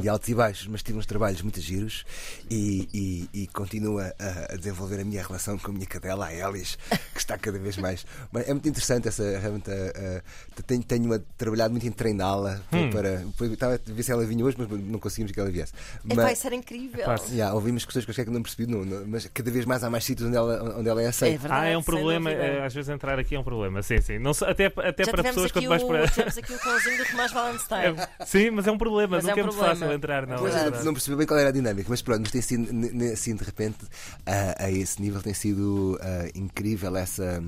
de 0.00 0.08
altos 0.08 0.28
e 0.28 0.34
baixos, 0.34 0.66
mas 0.66 0.82
tive 0.82 0.98
uns 0.98 1.06
trabalhos 1.06 1.40
muito 1.42 1.60
giros 1.60 2.04
e, 2.50 2.88
e, 3.32 3.42
e 3.42 3.46
continuo 3.48 3.98
a, 3.98 4.12
a 4.50 4.56
desenvolver 4.56 5.00
a 5.00 5.04
minha 5.04 5.22
relação 5.22 5.58
com 5.58 5.70
a 5.70 5.74
minha 5.74 5.86
cadela, 5.86 6.26
a 6.26 6.34
Elis, 6.34 6.76
que 7.12 7.18
está 7.18 7.38
cada 7.38 7.58
vez 7.58 7.76
mais. 7.76 8.04
Mas 8.30 8.48
é 8.48 8.52
muito 8.52 8.68
interessante 8.68 9.08
essa 9.08 9.22
realmente. 9.38 9.70
ah, 9.70 10.22
ah, 10.56 10.62
tenho, 10.66 10.82
tenho 10.82 11.18
trabalhado 11.38 11.70
muito 11.72 11.86
em 11.86 11.92
treiná-la 11.92 12.60
Hum. 12.72 12.90
para. 12.90 13.24
Estava 13.52 13.74
a 13.74 13.78
ver 13.92 14.02
se 14.02 14.12
ela 14.12 14.24
vinha 14.24 14.44
hoje, 14.44 14.56
mas 14.58 14.68
não 14.68 14.98
conseguimos 14.98 15.32
que 15.32 15.40
ela 15.40 15.50
viesse. 15.50 15.72
É, 16.08 16.14
Mas- 16.14 16.16
vai 16.24 16.36
ser 16.36 16.52
incrível. 16.52 17.04
Pá, 17.04 17.16
Yeah, 17.32 17.54
ouvimos 17.54 17.84
questões 17.84 18.04
que 18.04 18.10
eu 18.10 18.14
sei 18.14 18.24
que 18.24 18.30
não 18.30 18.42
percebi, 18.42 18.70
não- 18.70 18.84
não- 18.84 19.06
mas 19.06 19.26
cada 19.32 19.50
vez 19.50 19.64
mais 19.64 19.82
há 19.84 19.88
mais 19.90 20.04
sítios 20.04 20.28
onde 20.28 20.36
ela, 20.36 20.78
onde 20.78 20.88
ela 20.88 21.00
é 21.00 21.04
É 21.04 21.08
aceita. 21.08 21.38
verdade. 21.38 21.66
ah, 21.66 21.68
é 21.70 21.78
um 21.78 21.82
problema. 21.82 22.30
é, 22.30 22.64
às 22.64 22.74
vezes 22.74 22.88
entrar 22.88 23.18
aqui 23.18 23.34
é 23.34 23.38
um 23.40 23.44
problema. 23.44 23.82
Sim, 23.82 24.00
sim. 24.00 24.18
Não, 24.18 24.32
até 24.46 24.66
até 24.66 25.04
Já 25.04 25.10
para 25.10 25.22
pessoas 25.22 25.50
quando 25.52 25.68
vais 25.68 25.82
para. 25.82 26.08
tivemos 26.08 26.38
aqui 26.38 26.52
o 26.52 26.58
cãozinho 26.58 26.98
do 26.98 27.10
Tomás 27.10 27.32
Valenstein. 27.32 27.82
É, 28.18 28.24
sim, 28.26 28.50
mas 28.50 28.66
é 28.66 28.72
um 28.72 28.78
problema. 28.78 29.16
Mas 29.16 29.24
é 29.26 29.28
Nunca 29.28 29.42
um 29.42 29.48
é 29.48 29.51
muito 29.52 29.64
fácil 29.66 29.92
entrar, 29.92 30.26
não. 30.26 30.38
Pois, 30.38 30.54
é 30.54 30.62
verdade. 30.64 30.84
não 30.84 30.92
percebi 30.92 31.16
bem 31.16 31.26
qual 31.26 31.38
era 31.38 31.48
a 31.48 31.52
dinâmica, 31.52 31.86
mas 31.88 32.02
pronto, 32.02 32.20
mas 32.22 32.30
tem 32.30 32.40
sido, 32.42 32.68
assim, 33.12 33.34
de 33.34 33.44
repente, 33.44 33.78
a, 34.26 34.64
a 34.64 34.70
esse 34.70 35.00
nível, 35.00 35.22
tem 35.22 35.34
sido 35.34 35.98
ah, 36.00 36.28
incrível 36.34 36.96
essa. 36.96 37.42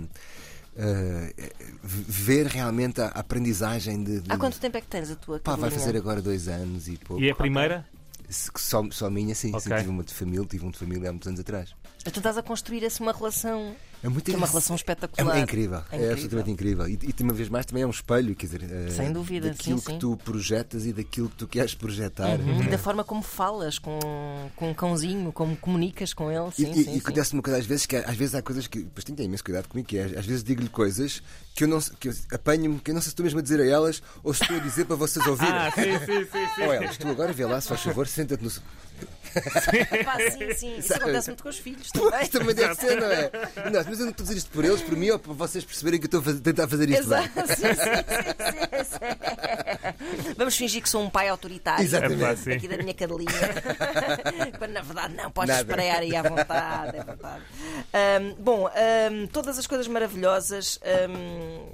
v- 1.83 2.05
ver 2.09 2.47
realmente 2.47 3.01
a 3.01 3.07
aprendizagem 3.09 4.03
de. 4.03 4.21
de- 4.21 4.33
Há 4.33 4.37
quanto 4.37 4.59
tempo 4.59 4.77
é 4.77 4.81
que 4.81 4.87
tens 4.89 5.11
a 5.11 5.17
tua 5.17 5.39
Pá, 5.39 5.57
vai 5.57 5.71
fazer 5.71 5.97
agora 5.97 6.21
dois 6.21 6.49
anos 6.49 6.89
e 6.89 6.97
pouco. 6.97 7.23
E 7.23 7.29
é 7.29 7.33
a 7.33 7.35
primeira? 7.35 7.87
Só, 8.29 8.83
só 8.91 9.11
minha, 9.11 9.35
sim. 9.35 9.49
sim, 9.51 9.57
Ok. 9.57 9.77
tive 9.77 9.89
uma 9.91 10.03
de 10.03 10.15
família, 10.15 10.47
tive 10.47 10.65
um 10.67 10.71
de 10.71 10.79
família 10.79 11.11
há 11.11 11.13
muitos 11.13 11.29
anos 11.29 11.41
atrás. 11.41 11.75
Mas 12.05 12.13
tu 12.13 12.19
estás 12.21 12.37
a 12.37 12.43
construir 12.43 12.85
assim 12.85 13.03
uma 13.03 13.13
relação 13.13 13.75
É 14.03 14.09
muito 14.11 14.31
é 14.31 14.37
uma 14.37 14.47
relação 14.47 14.75
É, 14.75 14.77
espetacular. 14.77 15.37
é 15.39 15.41
incrível, 15.41 15.79
É 15.79 15.81
é, 15.81 15.85
incrível. 15.97 16.13
absolutamente 16.13 16.51
incrível. 16.51 16.87
E, 16.89 16.99
e 17.19 17.23
uma 17.23 17.33
vez 17.33 17.49
mais 17.49 17.65
também 17.65 17.83
é 17.83 17.87
um 17.87 17.91
espelho, 17.91 18.35
quer 18.37 18.47
dizer, 18.47 18.63
eh, 18.71 18.91
Sem 18.91 19.11
dúvida, 19.11 19.49
daquilo 19.49 19.79
sim, 19.79 19.85
que 19.87 19.93
sim. 19.93 19.99
tu 19.99 20.15
projetas 20.19 20.85
e 20.85 20.93
daquilo 20.93 21.31
que 21.31 21.37
tu 21.37 21.49
queres 21.49 21.75
projetar. 21.75 22.39
Uhum, 22.39 22.63
E 22.63 22.69
da 22.69 22.77
forma 22.77 23.03
como 23.03 23.23
falas 23.23 23.79
com, 23.79 23.99
com 24.55 24.71
um 24.71 24.75
cãozinho, 24.75 25.33
como 25.33 25.57
comunicas 25.57 26.13
com 26.13 26.31
ele. 26.31 26.51
Sim, 26.53 26.71
e, 26.71 26.75
sim, 26.75 26.81
e, 26.81 26.85
sim. 26.85 26.95
e 26.97 26.99
acontece-me 26.99 27.39
uma 27.39 27.43
coisa 27.43 27.59
às 27.59 27.65
vezes 27.65 27.87
que 27.87 27.97
às 27.97 28.17
vezes 28.17 28.35
há 28.35 28.43
coisas 28.43 28.67
que. 28.67 28.85
Pois 28.85 29.03
ter 29.05 29.23
imenso 29.23 29.43
cuidado 29.43 29.67
comigo, 29.69 29.89
que 29.89 29.97
é, 29.97 30.05
às 30.05 30.27
vezes 30.27 30.45
digo-lhe 30.45 30.69
coisas 30.69 31.23
que 31.55 31.65
eu 31.65 31.69
não 31.69 31.81
que 31.81 32.11
apanho-me, 32.31 32.79
que 32.81 32.91
eu 32.91 32.95
não 32.95 33.01
sei 33.01 33.07
se 33.07 33.13
estou 33.13 33.25
mesmo 33.25 33.39
a 33.39 33.43
dizer 33.43 33.59
a 33.61 33.67
elas 33.67 34.03
ou 34.23 34.35
se 34.35 34.43
estou 34.43 34.59
a 34.59 34.61
dizer 34.61 34.85
para 34.85 34.97
vocês 34.97 35.25
ouvirem. 35.27 35.55
Ah, 35.55 35.71
sim, 35.75 35.83
sim, 36.05 36.25
sim. 36.31 36.49
sim. 36.57 36.63
Ou 36.67 36.73
elas, 36.75 36.99
tu 36.99 37.09
agora 37.09 37.33
vê 37.33 37.47
lá, 37.47 37.59
se 37.59 37.69
faz 37.69 37.81
favor, 37.81 38.07
senta-te 38.07 38.45
no. 38.45 38.51
Pá, 40.05 40.19
sim, 40.31 40.55
sim. 40.55 40.77
Isso 40.79 40.95
acontece 40.95 41.29
muito 41.29 41.43
com 41.43 41.49
os 41.49 41.59
filhos 41.59 41.91
também. 41.91 42.27
Também 42.29 42.55
deve 42.55 42.75
ser, 42.75 43.01
não 43.01 43.07
é? 43.11 43.31
Não, 43.71 43.85
mas 43.85 43.99
eu 43.99 44.05
não 44.05 44.11
estou 44.11 44.25
a 44.25 44.27
dizer 44.27 44.37
isto 44.39 44.51
por 44.51 44.65
eles, 44.65 44.81
por 44.83 44.97
mim, 44.97 45.11
ou 45.11 45.19
para 45.19 45.33
vocês 45.33 45.65
perceberem 45.65 45.99
que 46.01 46.07
eu 46.13 46.19
estou 46.21 46.35
a 46.35 46.41
tentar 46.41 46.69
fazer 46.69 46.89
isto 46.91 47.09
bem. 47.09 47.19
Exato, 47.19 47.47
sim, 47.49 47.55
sim, 47.55 47.75
sim, 47.75 48.85
sim, 48.85 48.85
sim. 48.85 50.35
Vamos 50.37 50.57
fingir 50.57 50.83
que 50.83 50.89
sou 50.89 51.03
um 51.03 51.11
pai 51.11 51.29
autoritário. 51.29 51.83
Exatamente. 51.85 52.51
É. 52.51 52.55
Aqui 52.55 52.69
da 52.69 52.77
minha 52.77 52.95
cadelinha. 52.95 53.31
Quando 54.59 54.73
na 54.73 54.83
verdade 54.83 55.15
não, 55.15 55.31
podes 55.31 55.55
Nada. 55.57 55.69
esprear 55.71 55.99
aí 56.01 56.15
à 56.17 56.23
vontade. 56.23 56.97
É 56.99 57.05
verdade. 57.05 57.43
Ahm, 57.93 58.35
bom, 58.39 58.67
ahm, 58.69 59.27
todas 59.33 59.59
as 59.59 59.67
coisas 59.67 59.87
maravilhosas. 59.89 60.79
ahm, 60.85 61.73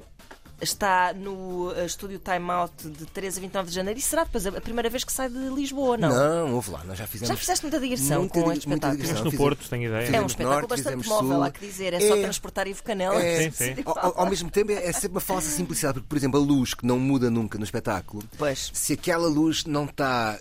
Está 0.61 1.14
no 1.14 1.73
eh, 1.75 1.87
estúdio 1.87 2.19
Time 2.19 2.50
Out 2.50 2.87
de 2.88 3.07
13 3.07 3.38
a 3.38 3.40
29 3.40 3.69
de 3.71 3.75
janeiro 3.75 3.99
e 3.99 4.02
será 4.02 4.25
depois 4.25 4.45
a 4.47 4.52
primeira 4.61 4.90
vez 4.90 5.05
que 5.05 5.12
sai 5.12 5.31
de 5.31 5.38
Lisboa, 5.49 5.97
não? 5.97 6.09
Não, 6.11 6.55
ouve 6.55 6.71
lá, 6.71 6.85
nós 6.85 6.99
já 6.99 7.07
fizemos. 7.07 7.29
Já 7.31 7.37
fizeste 7.37 7.64
muita 7.64 7.81
digressão 7.81 8.21
Muita 8.21 8.40
com 8.43 8.52
este 8.52 8.69
espetáculo. 8.69 8.99
Mas 9.00 9.09
no 9.11 9.17
fizemos- 9.17 9.35
Porto, 9.37 9.69
tenho 9.71 9.85
ideia. 9.85 9.97
É 9.99 10.02
um 10.02 10.07
Fizemos 10.07 10.33
espetáculo 10.33 10.55
norte, 10.61 10.69
bastante 10.69 11.02
fizemos 11.02 11.07
móvel, 11.07 11.37
sul. 11.37 11.43
há 11.45 11.50
que 11.50 11.67
dizer. 11.67 11.95
É, 11.95 12.00
só 12.00 12.14
É. 12.17 12.23
transportar 12.23 12.67
Ivo 12.69 12.83
Canela. 12.83 13.23
É. 13.23 13.50
Sim, 13.50 13.75
sim. 13.75 13.83
Ao, 13.87 13.99
ao- 13.99 14.21
ao 14.21 14.26
mesmo 14.29 14.50
tempo, 14.50 14.71
é, 14.73 14.87
é 14.87 14.93
sempre 14.93 15.12
uma 15.12 15.21
falsa 15.21 15.49
simplicidade, 15.57 15.95
porque, 15.95 16.09
por 16.09 16.17
exemplo, 16.19 16.38
a 16.38 16.43
luz 16.43 16.75
que 16.75 16.85
não 16.87 16.99
muda 16.99 17.31
nunca 17.31 17.57
no 17.59 17.64
espetáculo, 17.64 18.23
Pois. 18.37 18.71
se 18.75 18.93
aquela 18.93 19.29
luz 19.29 19.64
não 19.64 19.87
está 19.87 20.38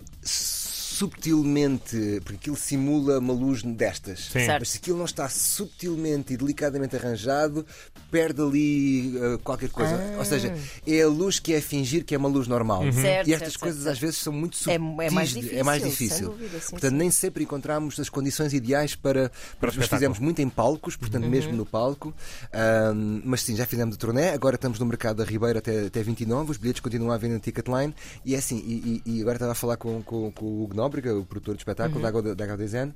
subtilmente, 1.00 2.20
porque 2.24 2.36
aquilo 2.36 2.56
simula 2.56 3.20
uma 3.20 3.34
luz 3.34 3.64
destas, 3.64 4.26
Sim. 4.26 4.46
Certo. 4.46 4.60
mas 4.60 4.70
se 4.70 4.78
aquilo 4.78 4.98
não 4.98 5.06
está 5.06 5.30
subtilmente 5.30 6.34
e 6.34 6.38
delicadamente 6.38 6.96
arranjado, 6.96 7.66
perde 8.12 8.42
ali 8.42 9.16
uh, 9.18 9.40
qualquer 9.40 9.70
coisa. 9.70 9.96
Ah. 9.96 10.18
Ou 10.20 10.26
seja, 10.26 10.54
é 10.88 11.02
a 11.02 11.08
luz 11.08 11.40
que 11.40 11.54
é 11.54 11.62
fingir 11.62 12.04
que 12.04 12.16
é 12.16 12.18
uma 12.18 12.30
luz 12.30 12.48
normal. 12.48 12.84
Certo, 12.92 13.28
e 13.28 13.34
estas 13.34 13.50
certo, 13.54 13.60
coisas 13.62 13.84
certo, 13.84 13.94
às 13.94 14.00
vezes 14.00 14.18
são 14.18 14.34
muito 14.34 14.56
É- 14.56 14.58
subtis. 14.78 15.00
é 15.00 15.10
mais 15.10 15.30
de- 15.30 15.36
difícil, 15.36 15.60
é 15.60 15.64
mais 15.64 15.84
difícil. 15.84 16.30
dúvida, 16.30 16.60
sim, 16.60 16.70
Portanto, 16.72 16.92
sim. 16.92 16.98
nem 16.98 17.12
sempre 17.12 17.44
encontramos 17.44 18.00
as 18.00 18.10
condições 18.10 18.54
ideais 18.54 18.96
para. 18.96 19.32
para 19.60 19.72
nós 19.76 19.88
fizemos 19.88 20.20
muito 20.20 20.42
em 20.42 20.50
palcos, 20.50 20.96
portanto, 20.96 21.24
Uhum. 21.24 21.30
mesmo 21.30 21.54
no 21.54 21.66
palco. 21.66 22.14
Ahm, 22.54 23.22
mas 23.24 23.42
sim, 23.44 23.56
já 23.56 23.66
fizemos 23.66 23.96
o 23.96 23.98
turnê, 23.98 24.30
agora 24.30 24.56
estamos 24.56 24.80
no 24.80 24.86
mercado 24.86 25.18
da 25.18 25.24
Ribeira 25.24 25.60
até, 25.60 25.86
até 25.88 26.02
29, 26.04 26.52
os 26.52 26.58
bilhetes 26.58 26.82
continuam 26.82 27.12
a 27.12 27.18
vender 27.18 27.36
na 27.36 27.40
Ticketline. 27.40 27.94
E 28.26 28.36
é 28.36 28.38
assim, 28.38 28.58
e, 28.58 29.02
e- 29.06 29.18
e 29.18 29.22
agora 29.22 29.36
estava 29.36 29.52
a 29.52 29.56
falar 29.56 29.78
com, 29.78 30.02
com, 30.02 30.32
com 30.32 30.46
o 30.46 30.64
Hugo 30.64 30.76
Nóbrega, 30.90 31.16
o 31.16 31.24
produtor 31.24 31.56
do 31.56 31.60
espetáculo 31.60 32.04
Uhum. 32.04 32.36
da 32.36 32.56
Design, 32.56 32.94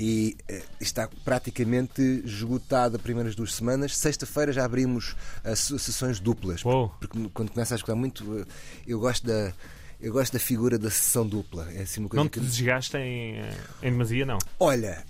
e 0.00 0.36
eh, 0.48 0.62
está 0.80 1.08
praticamente 1.24 2.00
esgotado 2.24 2.96
as 2.96 3.02
primeiras 3.02 3.34
duas 3.34 3.52
semanas. 3.54 3.96
Sexta-feira 3.96 4.50
já 4.52 4.64
abrimos 4.64 5.14
as 5.44 5.58
sessões 5.60 6.18
duplas. 6.18 6.64
Uou. 6.64 6.88
Porque 6.98 7.28
quando 7.34 7.50
começa 7.50 7.74
a 7.74 7.76
escutar 7.76 7.94
muito, 7.94 8.40
eh, 8.40 8.44
eu 8.86 8.98
gosto 8.98 9.26
da. 9.26 9.52
Eu 10.00 10.12
gosto 10.12 10.32
da 10.34 10.38
figura 10.38 10.78
da 10.78 10.90
sessão 10.90 11.26
dupla. 11.26 11.70
É 11.72 11.82
assim 11.82 12.00
uma 12.00 12.08
coisa 12.10 12.24
Não 12.24 12.28
que 12.28 12.38
te 12.40 12.44
desgastem 12.46 13.38
eh, 13.38 13.54
em 13.82 13.90
demasia, 13.92 14.26
não. 14.26 14.38
Olha, 14.58 15.02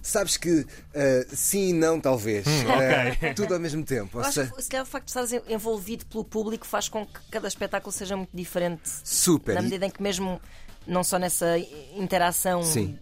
sabes 0.00 0.36
que 0.36 0.64
ah, 0.94 1.26
sim 1.34 1.70
e 1.70 1.72
não, 1.72 1.98
talvez. 2.00 2.46
Hum. 2.46 2.50
Ah, 2.68 3.34
tudo 3.34 3.54
ao 3.54 3.58
mesmo 3.58 3.82
tempo. 3.82 4.18
Eu 4.18 4.24
acho 4.24 4.46
que 4.52 4.62
se 4.62 4.68
calhar 4.68 4.84
o 4.84 4.88
facto 4.88 5.06
de 5.06 5.10
estares 5.10 5.32
envolvido 5.48 6.06
pelo 6.06 6.22
público 6.24 6.64
faz 6.66 6.88
com 6.88 7.04
que 7.04 7.18
cada 7.30 7.48
espetáculo 7.48 7.90
seja 7.90 8.16
muito 8.16 8.30
diferente. 8.32 8.82
super. 9.02 9.54
Na 9.56 9.62
medida 9.62 9.86
em 9.86 9.90
que 9.90 10.00
mesmo 10.02 10.40
não 10.86 11.02
só 11.04 11.18
nessa 11.18 11.58
interação 11.96 12.62
Sim. 12.62 12.98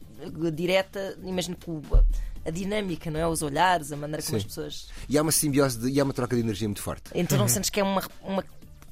direta, 0.54 1.16
imagino 1.24 1.56
que 1.56 1.70
o- 1.70 1.82
a 2.44 2.50
dinâmica, 2.50 3.10
não 3.10 3.20
é? 3.20 3.26
Os 3.26 3.42
olhares, 3.42 3.92
a 3.92 3.96
maneira 3.96 4.22
como 4.22 4.32
Sim. 4.32 4.36
as 4.38 4.44
pessoas. 4.44 4.88
E 5.08 5.16
há 5.16 5.22
uma 5.22 5.32
simbiose 5.32 5.78
de- 5.78 5.90
e 5.90 6.00
há 6.00 6.04
uma 6.04 6.12
troca 6.12 6.34
de 6.36 6.42
energia 6.42 6.66
muito 6.68 6.82
forte. 6.82 7.04
Então 7.14 7.38
não 7.38 7.48
sentes 7.48 7.70
que 7.70 7.80
é 7.80 7.82
uma, 7.84 8.02
uma 8.22 8.44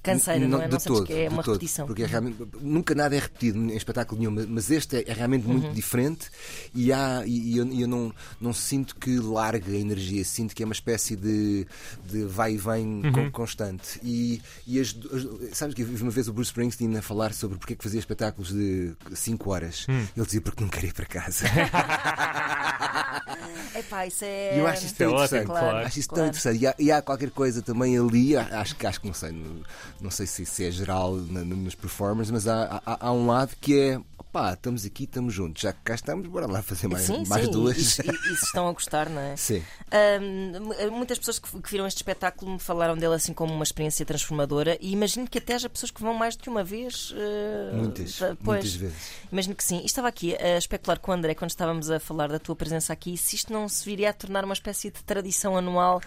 canseira, 0.03 0.49
não, 0.49 0.61
é? 0.61 0.67
de 0.67 0.73
Não 0.73 0.81
todo, 0.81 1.05
que 1.07 1.13
é 1.13 1.29
de 1.29 1.35
uma 1.35 1.43
todo, 1.43 1.55
repetição. 1.55 1.87
Porque 1.87 2.03
é 2.03 2.07
realmente, 2.07 2.37
nunca 2.61 2.95
nada 2.95 3.15
é 3.15 3.19
repetido 3.19 3.59
em 3.59 3.77
espetáculo 3.77 4.19
nenhum, 4.21 4.47
mas 4.49 4.71
este 4.71 4.97
é, 4.97 5.05
é 5.11 5.13
realmente 5.13 5.47
muito 5.47 5.67
Uhum. 5.69 5.75
diferente 5.75 6.31
e, 6.75 6.93
há, 6.93 7.23
e, 7.27 7.57
eu, 7.57 7.67
eu 7.73 7.87
não, 7.89 8.13
não 8.41 8.53
sinto 8.53 8.97
que 8.97 9.19
largue 9.19 9.77
a 9.77 9.79
energia, 9.79 10.25
sinto 10.25 10.55
que 10.55 10.63
é 10.63 10.67
uma 10.67 10.73
espécie 10.73 11.17
de, 11.17 11.67
de 12.07 12.25
vai 12.25 12.55
e 12.55 12.57
vem 12.57 13.03
con- 13.13 13.31
constante. 13.31 14.01
E, 14.03 14.41
e 14.67 14.81
as, 14.81 14.89
as- 15.13 15.57
sabes 15.57 15.75
que 15.75 15.83
eu 15.83 15.87
vi 15.87 16.03
uma 16.03 16.11
vez 16.11 16.29
o 16.29 16.33
Bruce 16.33 16.49
Springsteen 16.51 16.97
a 16.97 17.03
falar 17.03 17.33
sobre 17.35 17.59
porque 17.59 17.75
é 17.75 17.77
que 17.77 17.83
fazia 17.85 17.99
espetáculos 18.01 18.53
de 18.53 18.95
5 19.15 19.51
horas. 19.51 19.87
Ele 19.89 20.25
dizia 20.27 20.41
porque 20.41 20.63
não 20.63 20.71
queria 20.71 20.91
ir 20.91 20.95
para 20.95 21.07
casa. 21.07 21.45
Epá, 23.75 24.07
isso 24.07 24.25
é. 24.25 24.59
Eu 24.59 24.67
acho 24.67 24.87
isso 24.87 24.95
tão 24.97 25.07
É 25.07 25.11
ótimo, 25.11 25.25
interessante. 25.41 25.47
claro. 25.47 25.77
Acho 25.87 25.99
isso 25.99 26.09
tão 26.09 26.15
Claro. 26.17 26.29
interessante. 26.29 26.63
E 26.63 26.67
há, 26.67 26.75
e 26.79 26.93
há 26.93 27.03
qualquer 27.03 27.31
coisa 27.31 27.63
também 27.63 27.99
ali, 27.99 28.37
acho 28.37 28.77
que 28.77 28.87
acho 28.87 29.01
que 29.01 29.07
não 29.07 29.15
sei, 29.15 29.33
não, 29.33 29.63
não 30.01 30.11
sei 30.11 30.27
se, 30.27 30.45
se 30.47 30.65
é 30.67 30.71
geral 30.71 31.15
na- 31.15 31.45
nos 31.45 31.75
performers, 31.75 32.31
mas 32.31 32.47
há, 32.49 32.81
há, 32.85 33.07
há 33.09 33.13
um 33.13 33.27
lado 33.27 33.55
que 33.61 33.79
é 33.79 34.01
pá, 34.33 34.53
estamos 34.53 34.85
aqui, 34.85 35.05
estamos 35.05 35.35
juntos, 35.35 35.61
já 35.61 35.73
que 35.73 35.81
cá 35.83 35.93
estamos, 35.95 36.29
bora 36.29 36.47
lá 36.47 36.63
fazer 36.63 36.87
mais, 36.87 37.05
Sim, 37.05 37.25
mais 37.27 37.47
sim, 37.47 37.51
duas. 37.51 37.99
E, 37.99 38.03
e- 38.03 38.33
e 38.33 38.37
se 38.37 38.45
estão 38.45 38.69
a 38.69 38.73
gostar, 38.73 39.09
não 39.11 39.21
é? 39.21 39.37
Sim. 39.37 39.61
Ahm, 39.91 40.91
muitas 40.93 41.19
pessoas 41.19 41.41
que, 41.41 41.61
que 41.61 41.71
viram 41.71 41.85
este 41.85 41.97
espetáculo 41.97 42.53
me 42.53 42.59
falaram 42.61 42.97
dele 42.97 43.15
assim 43.15 43.33
como 43.35 43.53
uma 43.53 43.65
experiência 43.65 44.07
transformadora 44.07 44.79
e 44.81 44.93
imagino 44.93 45.29
que 45.29 45.39
até 45.39 45.55
haja 45.55 45.69
pessoas 45.69 45.91
que 45.91 46.01
vão 46.01 46.15
mais 46.15 46.37
do 46.37 46.43
que 46.45 46.49
uma 46.49 46.63
vez. 46.63 47.13
eh, 47.17 47.77
Muitas, 47.77 48.19
pois, 48.19 48.37
muitas 48.41 48.75
vezes. 48.75 48.97
Imagino 49.33 49.55
que 49.57 49.65
sim. 49.65 49.81
E 49.81 49.87
estava 49.87 50.07
aqui 50.07 50.37
a 50.37 50.57
especular 50.57 51.01
com 51.01 51.11
o 51.11 51.15
André 51.15 51.35
quando 51.35 51.51
estávamos 51.51 51.91
a 51.91 51.99
falar 51.99 52.29
da 52.29 52.39
tua 52.39 52.55
presença 52.55 52.93
aqui, 52.93 53.17
se 53.21 53.37
isto 53.37 53.53
não 53.53 53.69
se 53.69 53.85
viria 53.85 54.11
a 54.11 54.13
tornar 54.13 54.45
uma 54.45 54.55
espécie 54.55 54.91
de 54.91 55.03
tradição 55.05 55.57
anual. 55.57 56.01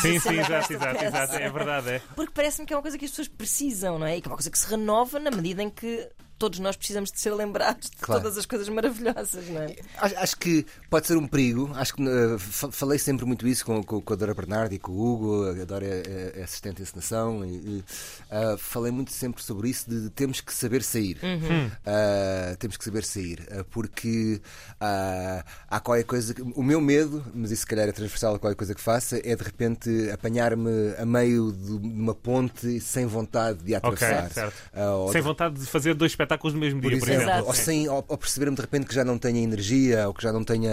Sim, 0.00 0.18
sim, 0.18 0.38
exato, 0.38 0.72
exato, 0.72 1.04
exato. 1.04 1.34
É 1.36 1.50
verdade, 1.50 1.90
é. 1.90 2.02
Porque 2.14 2.32
parece-me 2.32 2.66
que 2.66 2.72
é 2.72 2.76
uma 2.76 2.82
coisa 2.82 2.98
que 2.98 3.04
as 3.04 3.10
pessoas 3.10 3.28
precisam, 3.28 3.98
não 3.98 4.06
é? 4.06 4.16
E 4.16 4.20
que 4.20 4.28
é 4.28 4.30
uma 4.30 4.36
coisa 4.36 4.50
que 4.50 4.58
se 4.58 4.68
renova 4.68 5.18
na 5.18 5.30
medida 5.30 5.62
em 5.62 5.70
que 5.70 6.08
todos 6.38 6.58
nós 6.58 6.76
precisamos 6.76 7.10
de 7.10 7.20
ser 7.20 7.30
lembrados 7.34 7.90
de 7.90 7.96
Claro. 7.98 8.22
todas 8.22 8.36
as 8.38 8.46
coisas 8.46 8.68
maravilhosas, 8.68 9.48
não 9.48 9.62
é? 9.62 9.76
Acho, 9.98 10.16
acho 10.18 10.36
que 10.36 10.66
pode 10.90 11.06
ser 11.06 11.16
um 11.16 11.26
perigo. 11.26 11.70
Acho 11.74 11.94
que 11.94 12.02
uh, 12.02 12.38
fa- 12.38 12.70
falei 12.70 12.98
sempre 12.98 13.24
muito 13.24 13.46
isso 13.48 13.64
com, 13.64 13.82
com, 13.82 14.00
com 14.00 14.12
a 14.12 14.16
Dora 14.16 14.34
Bernardo 14.34 14.74
e 14.74 14.78
com 14.78 14.92
o 14.92 15.12
Hugo. 15.14 15.60
A 15.60 15.64
Dora 15.64 15.86
é, 15.86 16.32
é 16.36 16.42
assistente 16.42 16.76
de 16.76 16.82
encenação. 16.82 17.44
E, 17.44 17.48
e, 17.54 17.84
uh, 18.30 18.58
falei 18.58 18.92
muito 18.92 19.12
sempre 19.12 19.42
sobre 19.42 19.70
isso 19.70 19.88
de, 19.88 20.02
de 20.02 20.10
temos 20.10 20.40
que 20.40 20.52
saber 20.52 20.82
sair. 20.82 21.18
Uh, 21.22 22.56
temos 22.58 22.76
que 22.76 22.84
saber 22.84 23.04
sair. 23.04 23.40
uh, 23.50 23.64
porque 23.70 24.40
uh, 24.80 25.44
há 25.68 25.80
qualquer 25.80 26.04
coisa. 26.04 26.34
Que, 26.34 26.42
o 26.42 26.62
meu 26.62 26.80
medo, 26.80 27.24
mas 27.34 27.50
isso 27.50 27.62
se 27.62 27.66
calhar 27.66 27.88
é 27.88 27.92
transversal 27.92 28.34
a 28.34 28.38
qualquer 28.38 28.56
coisa 28.56 28.74
que 28.74 28.80
faça, 28.80 29.18
é 29.24 29.34
de 29.34 29.42
repente 29.42 30.10
apanhar-me 30.10 30.94
a 30.98 31.06
meio 31.06 31.52
de 31.52 31.72
uma 31.72 32.14
ponte 32.14 32.80
sem 32.80 33.06
vontade 33.06 33.62
de 33.62 33.74
atravessar. 33.74 34.30
certo. 34.30 34.54
Uh, 34.74 34.80
ou 34.98 35.12
Sem 35.12 35.20
de 35.20 35.26
vontade 35.26 35.54
de 35.60 35.66
fazer 35.66 35.94
dois 35.94 36.14
espetáculos 36.26 36.54
no 36.54 36.60
mesmo 36.60 36.80
por 36.80 36.90
dia, 36.90 36.98
por 36.98 37.08
exemplo, 37.08 37.30
exemplo. 37.30 37.46
ou, 37.48 37.54
sem, 37.54 37.88
ou, 37.88 38.04
ou 38.08 38.18
perceber-me 38.18 38.56
de 38.56 38.62
repente 38.62 38.86
que 38.86 38.94
já 38.94 39.04
não 39.04 39.18
tenha 39.18 39.40
energia 39.40 40.06
ou 40.08 40.14
que 40.14 40.22
já 40.22 40.32
não 40.32 40.44
tenha 40.44 40.70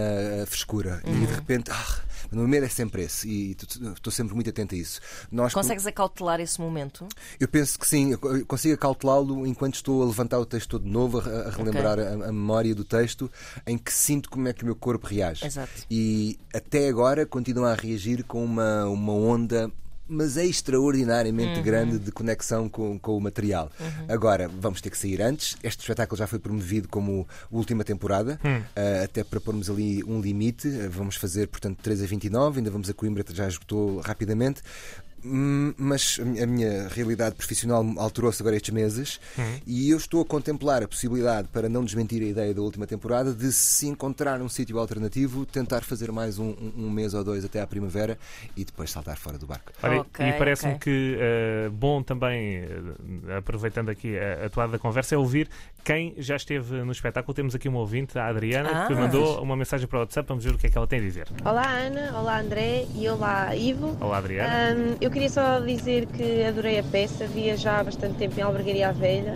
frescura 0.48 1.01
e 1.05 1.12
de 1.12 1.33
repente, 1.33 1.72
ah, 1.72 2.00
o 2.31 2.36
meu 2.36 2.48
medo 2.48 2.65
é 2.65 2.69
sempre 2.69 3.03
esse 3.03 3.27
e 3.29 3.51
estou 3.51 4.12
sempre 4.12 4.33
muito 4.33 4.50
atento 4.50 4.74
a 4.74 4.77
isso. 4.77 5.00
Nós, 5.31 5.53
Consegues 5.53 5.86
acautelar 5.86 6.39
esse 6.39 6.60
momento? 6.60 7.07
eu 7.39 7.48
penso 7.48 7.77
que 7.77 7.88
sim, 7.88 8.13
eu 8.13 8.17
co- 8.19 8.36
eu 8.36 8.45
consigo 8.45 8.74
acautelá-lo 8.74 9.45
enquanto 9.45 9.75
estou 9.75 10.01
a 10.01 10.05
levantar 10.05 10.39
o 10.39 10.45
texto 10.45 10.69
todo 10.72 10.83
de 10.86 10.89
novo, 10.89 11.19
a, 11.19 11.24
a 11.48 11.50
relembrar 11.51 12.00
a, 12.00 12.13
a 12.29 12.31
memória 12.31 12.74
do 12.74 12.83
texto, 12.83 13.29
em 13.67 13.77
que 13.77 13.93
sinto 13.93 14.29
como 14.29 14.48
é 14.48 14.53
que 14.53 14.63
o 14.63 14.65
meu 14.65 14.75
corpo 14.75 15.05
reage. 15.07 15.45
Exato. 15.45 15.69
E 15.91 16.39
até 16.53 16.88
agora 16.88 17.25
continua 17.25 17.72
a 17.72 17.75
reagir 17.75 18.24
com 18.24 18.43
uma, 18.43 18.86
uma 18.86 19.13
onda. 19.13 19.72
Mas 20.13 20.38
é 20.38 20.46
extraordinariamente 20.46 21.58
Uhum. 21.58 21.63
grande 21.63 22.00
de 22.00 22.12
conexão 22.12 22.70
com, 22.70 23.00
com 23.00 23.17
o 23.17 23.22
material. 23.22 23.72
Agora, 24.08 24.48
vamos 24.48 24.79
ter 24.79 24.89
que 24.89 24.98
sair 24.98 25.22
antes. 25.22 25.58
Este 25.63 25.79
espetáculo 25.82 26.17
já 26.17 26.27
foi 26.27 26.38
promovido 26.39 26.88
como 26.88 27.27
última 27.51 27.84
temporada, 27.84 28.39
eh, 28.75 29.03
até 29.03 29.24
para 29.24 29.41
pormos 29.41 29.70
ali 29.70 30.03
um 30.03 30.22
limite. 30.22 30.67
Eh, 30.67 30.88
Vamos 30.88 31.15
fazer, 31.15 31.48
portanto, 31.48 31.79
3 31.82 32.03
a 32.03 32.05
29, 32.05 32.60
ainda 32.60 32.70
vamos 32.70 32.89
a 32.89 32.93
Coimbra, 32.93 33.24
já 33.34 33.48
esgotou 33.48 34.00
rapidamente. 34.01 34.62
Hum, 35.25 35.73
Mas 35.77 36.19
a 36.21 36.45
minha- 36.45 36.87
realidade 36.89 37.35
profissional 37.35 37.85
alterou-se 37.97 38.41
agora 38.41 38.55
estes 38.55 38.73
meses 38.73 39.19
e 39.65 39.89
eu 39.89 39.97
estou 39.97 40.21
a 40.21 40.25
contemplar 40.25 40.83
a 40.83 40.87
possibilidade, 40.87 41.47
para 41.47 41.69
não 41.69 41.83
desmentir 41.83 42.21
a 42.21 42.25
ideia 42.25 42.53
da 42.53 42.61
última 42.61 42.85
temporada, 42.85 43.33
de 43.33 43.51
se 43.51 43.87
encontrar 43.87 44.41
um 44.41 44.49
sítio 44.49 44.77
alternativo, 44.79 45.45
tentar 45.45 45.81
fazer 45.81 46.11
mais 46.11 46.39
um, 46.39 46.53
um- 46.77 46.89
mês 46.89 47.13
ou 47.13 47.23
dois 47.23 47.43
até 47.45 47.61
à 47.61 47.67
primavera 47.67 48.17
e 48.55 48.63
depois 48.65 48.91
saltar 48.91 49.17
fora 49.17 49.37
do 49.37 49.47
barco. 49.47 49.71
Olha, 49.81 50.01
Ok, 50.01 50.25
e 50.27 50.33
parece-me 50.33 50.73
ok. 50.73 50.79
que 50.81 51.17
eh, 51.19 51.69
bom 51.71 52.03
também, 52.03 52.57
eh, 52.57 53.37
aproveitando 53.37 53.89
aqui 53.89 54.17
a, 54.17 54.45
a 54.45 54.49
toada 54.49 54.73
da 54.73 54.79
conversa, 54.79 55.15
é 55.15 55.17
ouvir 55.17 55.49
quem 55.83 56.13
já 56.17 56.35
esteve 56.35 56.83
no 56.83 56.91
espetáculo. 56.91 57.33
Temos 57.33 57.53
aqui 57.55 57.67
uma 57.67 57.79
ouvinte, 57.79 58.17
a 58.17 58.27
Adriana, 58.27 58.87
que 58.87 58.93
Ah. 58.93 58.95
mandou 58.95 59.41
uma 59.41 59.55
mensagem 59.55 59.87
para 59.87 59.97
o 59.97 59.99
WhatsApp. 60.01 60.27
Vamos 60.27 60.43
ver 60.43 60.53
o 60.53 60.57
que 60.57 60.67
é 60.67 60.69
que 60.69 60.77
ela 60.77 60.87
tem 60.87 60.99
a 60.99 61.01
dizer. 61.01 61.27
Olá 61.43 61.67
Ana, 61.67 62.17
olá 62.17 62.39
André 62.39 62.85
e 62.95 63.07
olá 63.09 63.55
Ivo. 63.55 63.97
Olá, 63.99 64.17
Adriana. 64.17 64.71
Ahm, 64.71 64.95
eu 65.01 65.11
queria 65.11 65.29
só 65.29 65.59
dizer 65.59 66.05
que 66.07 66.43
adorei 66.43 66.79
a 66.79 66.83
peça, 66.83 67.27
via 67.27 67.57
já 67.57 67.79
há 67.79 67.83
bastante 67.83 68.15
tempo 68.17 68.39
em 68.39 68.43
Albergaria 68.43 68.89
à 68.89 68.91
Velha 68.91 69.35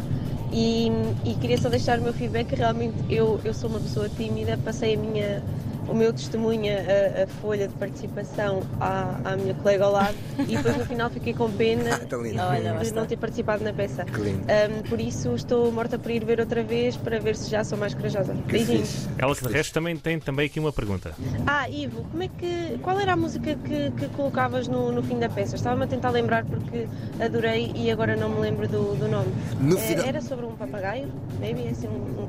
e, 0.52 0.88
e 1.26 1.34
queria 1.42 1.58
só 1.58 1.68
deixar 1.70 2.00
o 2.00 2.02
meu 2.04 2.14
feedback 2.14 2.48
que 2.48 2.56
realmente 2.56 2.96
eu, 3.10 3.40
eu 3.44 3.54
sou 3.54 3.70
uma 3.70 3.80
pessoa 3.80 4.08
tímida, 4.10 4.58
passei 4.64 4.96
a 4.96 4.98
minha 4.98 5.44
o 5.88 5.94
meu 5.94 6.12
testemunho, 6.14 6.72
a, 6.74 7.24
a 7.24 7.28
folha 7.42 7.68
de 7.68 7.74
participação 7.76 8.62
à, 8.80 9.16
à 9.24 9.36
minha 9.38 9.54
colega 9.56 9.86
ao 9.86 9.92
lado 9.92 10.16
e 10.48 10.56
depois 10.58 10.78
no 10.78 10.86
final 10.86 11.10
fiquei 11.10 11.34
com 11.34 11.50
pena 11.52 11.96
Ah, 12.02 12.06
tão 12.08 12.22
lindo. 12.22 12.42
Olha, 12.42 12.74
lá 12.74 12.84
de 12.84 12.92
não 12.94 13.06
ter 13.06 13.18
participado 13.18 13.64
na 13.64 13.72
peça. 13.74 14.04
Que 14.06 14.20
lindo. 14.22 14.44
Ahm, 14.52 14.84
por 14.90 15.00
isso 15.00 15.34
estou 15.36 15.72
morta 15.72 15.98
por 15.98 16.12
ir 16.12 16.24
ver 16.26 16.40
outra 16.40 16.64
vez 16.64 16.96
para 16.98 17.20
ver 17.20 17.36
se 17.36 17.50
já 17.50 17.64
sou 17.64 17.78
mais 17.78 17.94
corajosa. 17.94 18.34
Beijinhos. 18.46 19.08
Ela 19.18 19.36
que 19.36 19.48
de 19.48 19.54
resto 19.54 19.74
também 19.74 19.96
tem 19.98 20.20
também 20.20 20.46
aqui 20.48 20.60
uma 20.60 20.72
pergunta. 20.74 21.14
Ah, 21.46 21.70
Ivo, 21.70 22.04
como 22.12 22.24
é 22.24 22.28
que, 22.28 22.78
qual 22.82 23.00
era 23.00 23.14
a 23.14 23.16
música 23.16 23.56
que, 23.56 23.92
que 23.92 24.08
colocavas 24.10 24.68
no, 24.68 24.92
no 24.92 25.02
fim 25.04 25.18
da 25.20 25.30
peça? 25.30 25.56
Estava-me 25.56 25.84
a 25.84 25.88
tentar 25.88 26.10
lembrar 26.10 26.44
porque 26.46 26.88
adorei 27.20 27.72
e 27.76 27.90
agora 27.92 28.16
não 28.16 28.30
me 28.30 28.40
lembro 28.42 28.68
do, 28.68 28.96
do 28.96 29.08
nome. 29.08 29.32
No 29.60 29.78
Eh, 29.78 29.82
final- 29.82 30.06
Era 30.06 30.22
sobre 30.22 30.46
um 30.46 30.56
papagaio? 30.56 31.08
Maybe 31.40 31.68
assim 31.68 31.88
um, 31.88 32.24
um 32.24 32.28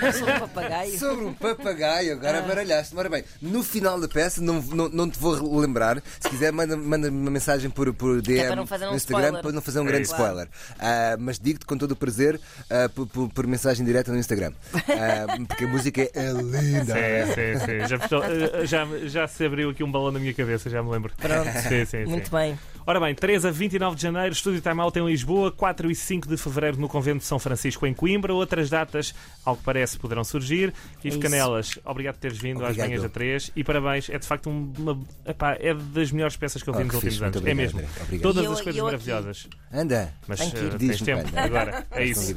Sou 0.18 0.28
um 0.28 0.38
papagaio. 0.40 0.98
Sobre 0.98 1.24
um 1.24 1.34
papagaio, 1.34 2.12
agora 2.12 2.42
baralhaste. 2.42 2.96
Ora 2.96 3.08
bem, 3.08 3.24
no 3.40 3.62
final 3.62 4.00
da 4.00 4.08
peça, 4.08 4.40
não, 4.40 4.60
não, 4.62 4.88
não 4.88 5.10
te 5.10 5.18
vou 5.18 5.58
lembrar. 5.58 6.02
Se 6.20 6.28
quiser, 6.28 6.52
manda, 6.52 6.76
manda 6.76 7.08
uma 7.10 7.30
mensagem 7.30 7.70
por, 7.70 7.92
por 7.94 8.20
DM 8.22 8.40
é 8.40 8.52
um 8.52 8.56
no 8.56 8.62
Instagram 8.62 8.96
spoiler. 8.96 9.42
para 9.42 9.52
não 9.52 9.60
fazer 9.62 9.80
um 9.80 9.84
É 9.84 9.88
grande 9.88 10.02
isso. 10.04 10.12
spoiler. 10.14 10.48
Ah, 10.78 11.16
mas 11.18 11.38
digo-te 11.38 11.66
com 11.66 11.76
todo 11.76 11.92
o 11.92 11.96
prazer 11.96 12.40
ah, 12.70 12.88
por, 12.94 13.06
por- 13.06 13.28
por 13.30 13.46
mensagem 13.46 13.84
direta 13.84 14.10
no 14.12 14.18
Instagram. 14.18 14.52
Ah, 14.74 15.36
porque 15.48 15.64
a 15.64 15.68
música 15.68 16.02
é 16.14 16.32
linda. 16.32 16.94
Sim, 16.94 17.34
sim, 17.34 17.66
sim. 17.66 17.88
Já, 17.88 17.96
estou- 17.96 18.22
já, 18.66 18.86
já 19.08 19.28
se 19.28 19.44
abriu 19.44 19.70
aqui 19.70 19.84
um 19.84 19.90
balão 19.90 20.10
na 20.12 20.18
minha 20.18 20.34
cabeça, 20.34 20.68
já 20.70 20.82
me 20.82 20.90
lembro. 20.90 21.12
Pronto. 21.16 21.50
Sim, 21.62 21.84
sim, 21.84 21.86
sim. 21.86 22.04
Muito 22.06 22.30
bem. 22.30 22.58
Ora 22.86 22.98
bem, 22.98 23.14
13 23.14 23.46
a 23.46 23.50
29 23.50 23.94
de 23.96 24.02
janeiro, 24.02 24.32
Estúdio 24.32 24.60
Time 24.60 24.80
Out 24.80 24.98
em 24.98 25.06
Lisboa, 25.06 25.52
4 25.52 25.90
e 25.90 25.94
5 25.94 26.26
de 26.26 26.36
fevereiro 26.36 26.78
no 26.80 26.88
Convento 26.88 27.18
de 27.18 27.24
São 27.24 27.38
Francisco 27.38 27.86
em 27.86 27.92
Coimbra. 27.94 28.32
Outras 28.34 28.70
datas, 28.70 29.14
ao 29.44 29.54
que 29.56 29.62
parece, 29.62 29.89
poderão 29.98 30.24
surgir. 30.24 30.72
Ivo 30.98 31.08
isso. 31.08 31.18
Canelas, 31.20 31.78
obrigado 31.84 32.14
por 32.14 32.20
teres 32.20 32.38
vindo 32.38 32.58
às 32.58 32.70
Obrigado. 32.70 32.86
manhãs 32.88 33.02
da 33.02 33.08
3 33.08 33.50
e 33.56 33.64
parabéns. 33.64 34.08
É 34.10 34.18
de 34.18 34.26
facto 34.26 34.48
um- 34.50 34.72
uma. 34.78 35.00
epá, 35.26 35.56
é 35.60 35.74
das 35.74 36.10
melhores 36.12 36.36
peças 36.36 36.62
que 36.62 36.68
eu 36.70 36.74
vi 36.74 36.80
Oh, 36.82 36.84
nos 36.84 36.94
últimos 36.94 37.14
fixe, 37.14 37.24
anos. 37.24 37.36
muito 37.36 37.48
é 37.48 37.52
obrigado, 37.52 37.74
mesmo. 37.76 37.90
Obrigado. 38.02 38.22
Todas 38.22 38.44
eu- 38.44 38.52
as 38.52 38.60
coisas 38.60 38.82
maravilhosas. 38.82 39.48
Anda. 39.72 40.14
Mas 40.28 40.40
eh, 40.40 40.46
tens 40.78 41.00
tempo 41.02 41.22
quando. 41.30 41.38
agora. 41.38 41.86
É 41.90 42.04
isso. 42.04 42.34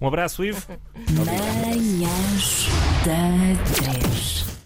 Um 0.00 0.06
abraço, 0.08 0.44
Ivo. 0.44 0.66
Manhãs 1.10 2.68
da 3.04 3.74
3. 3.74 4.50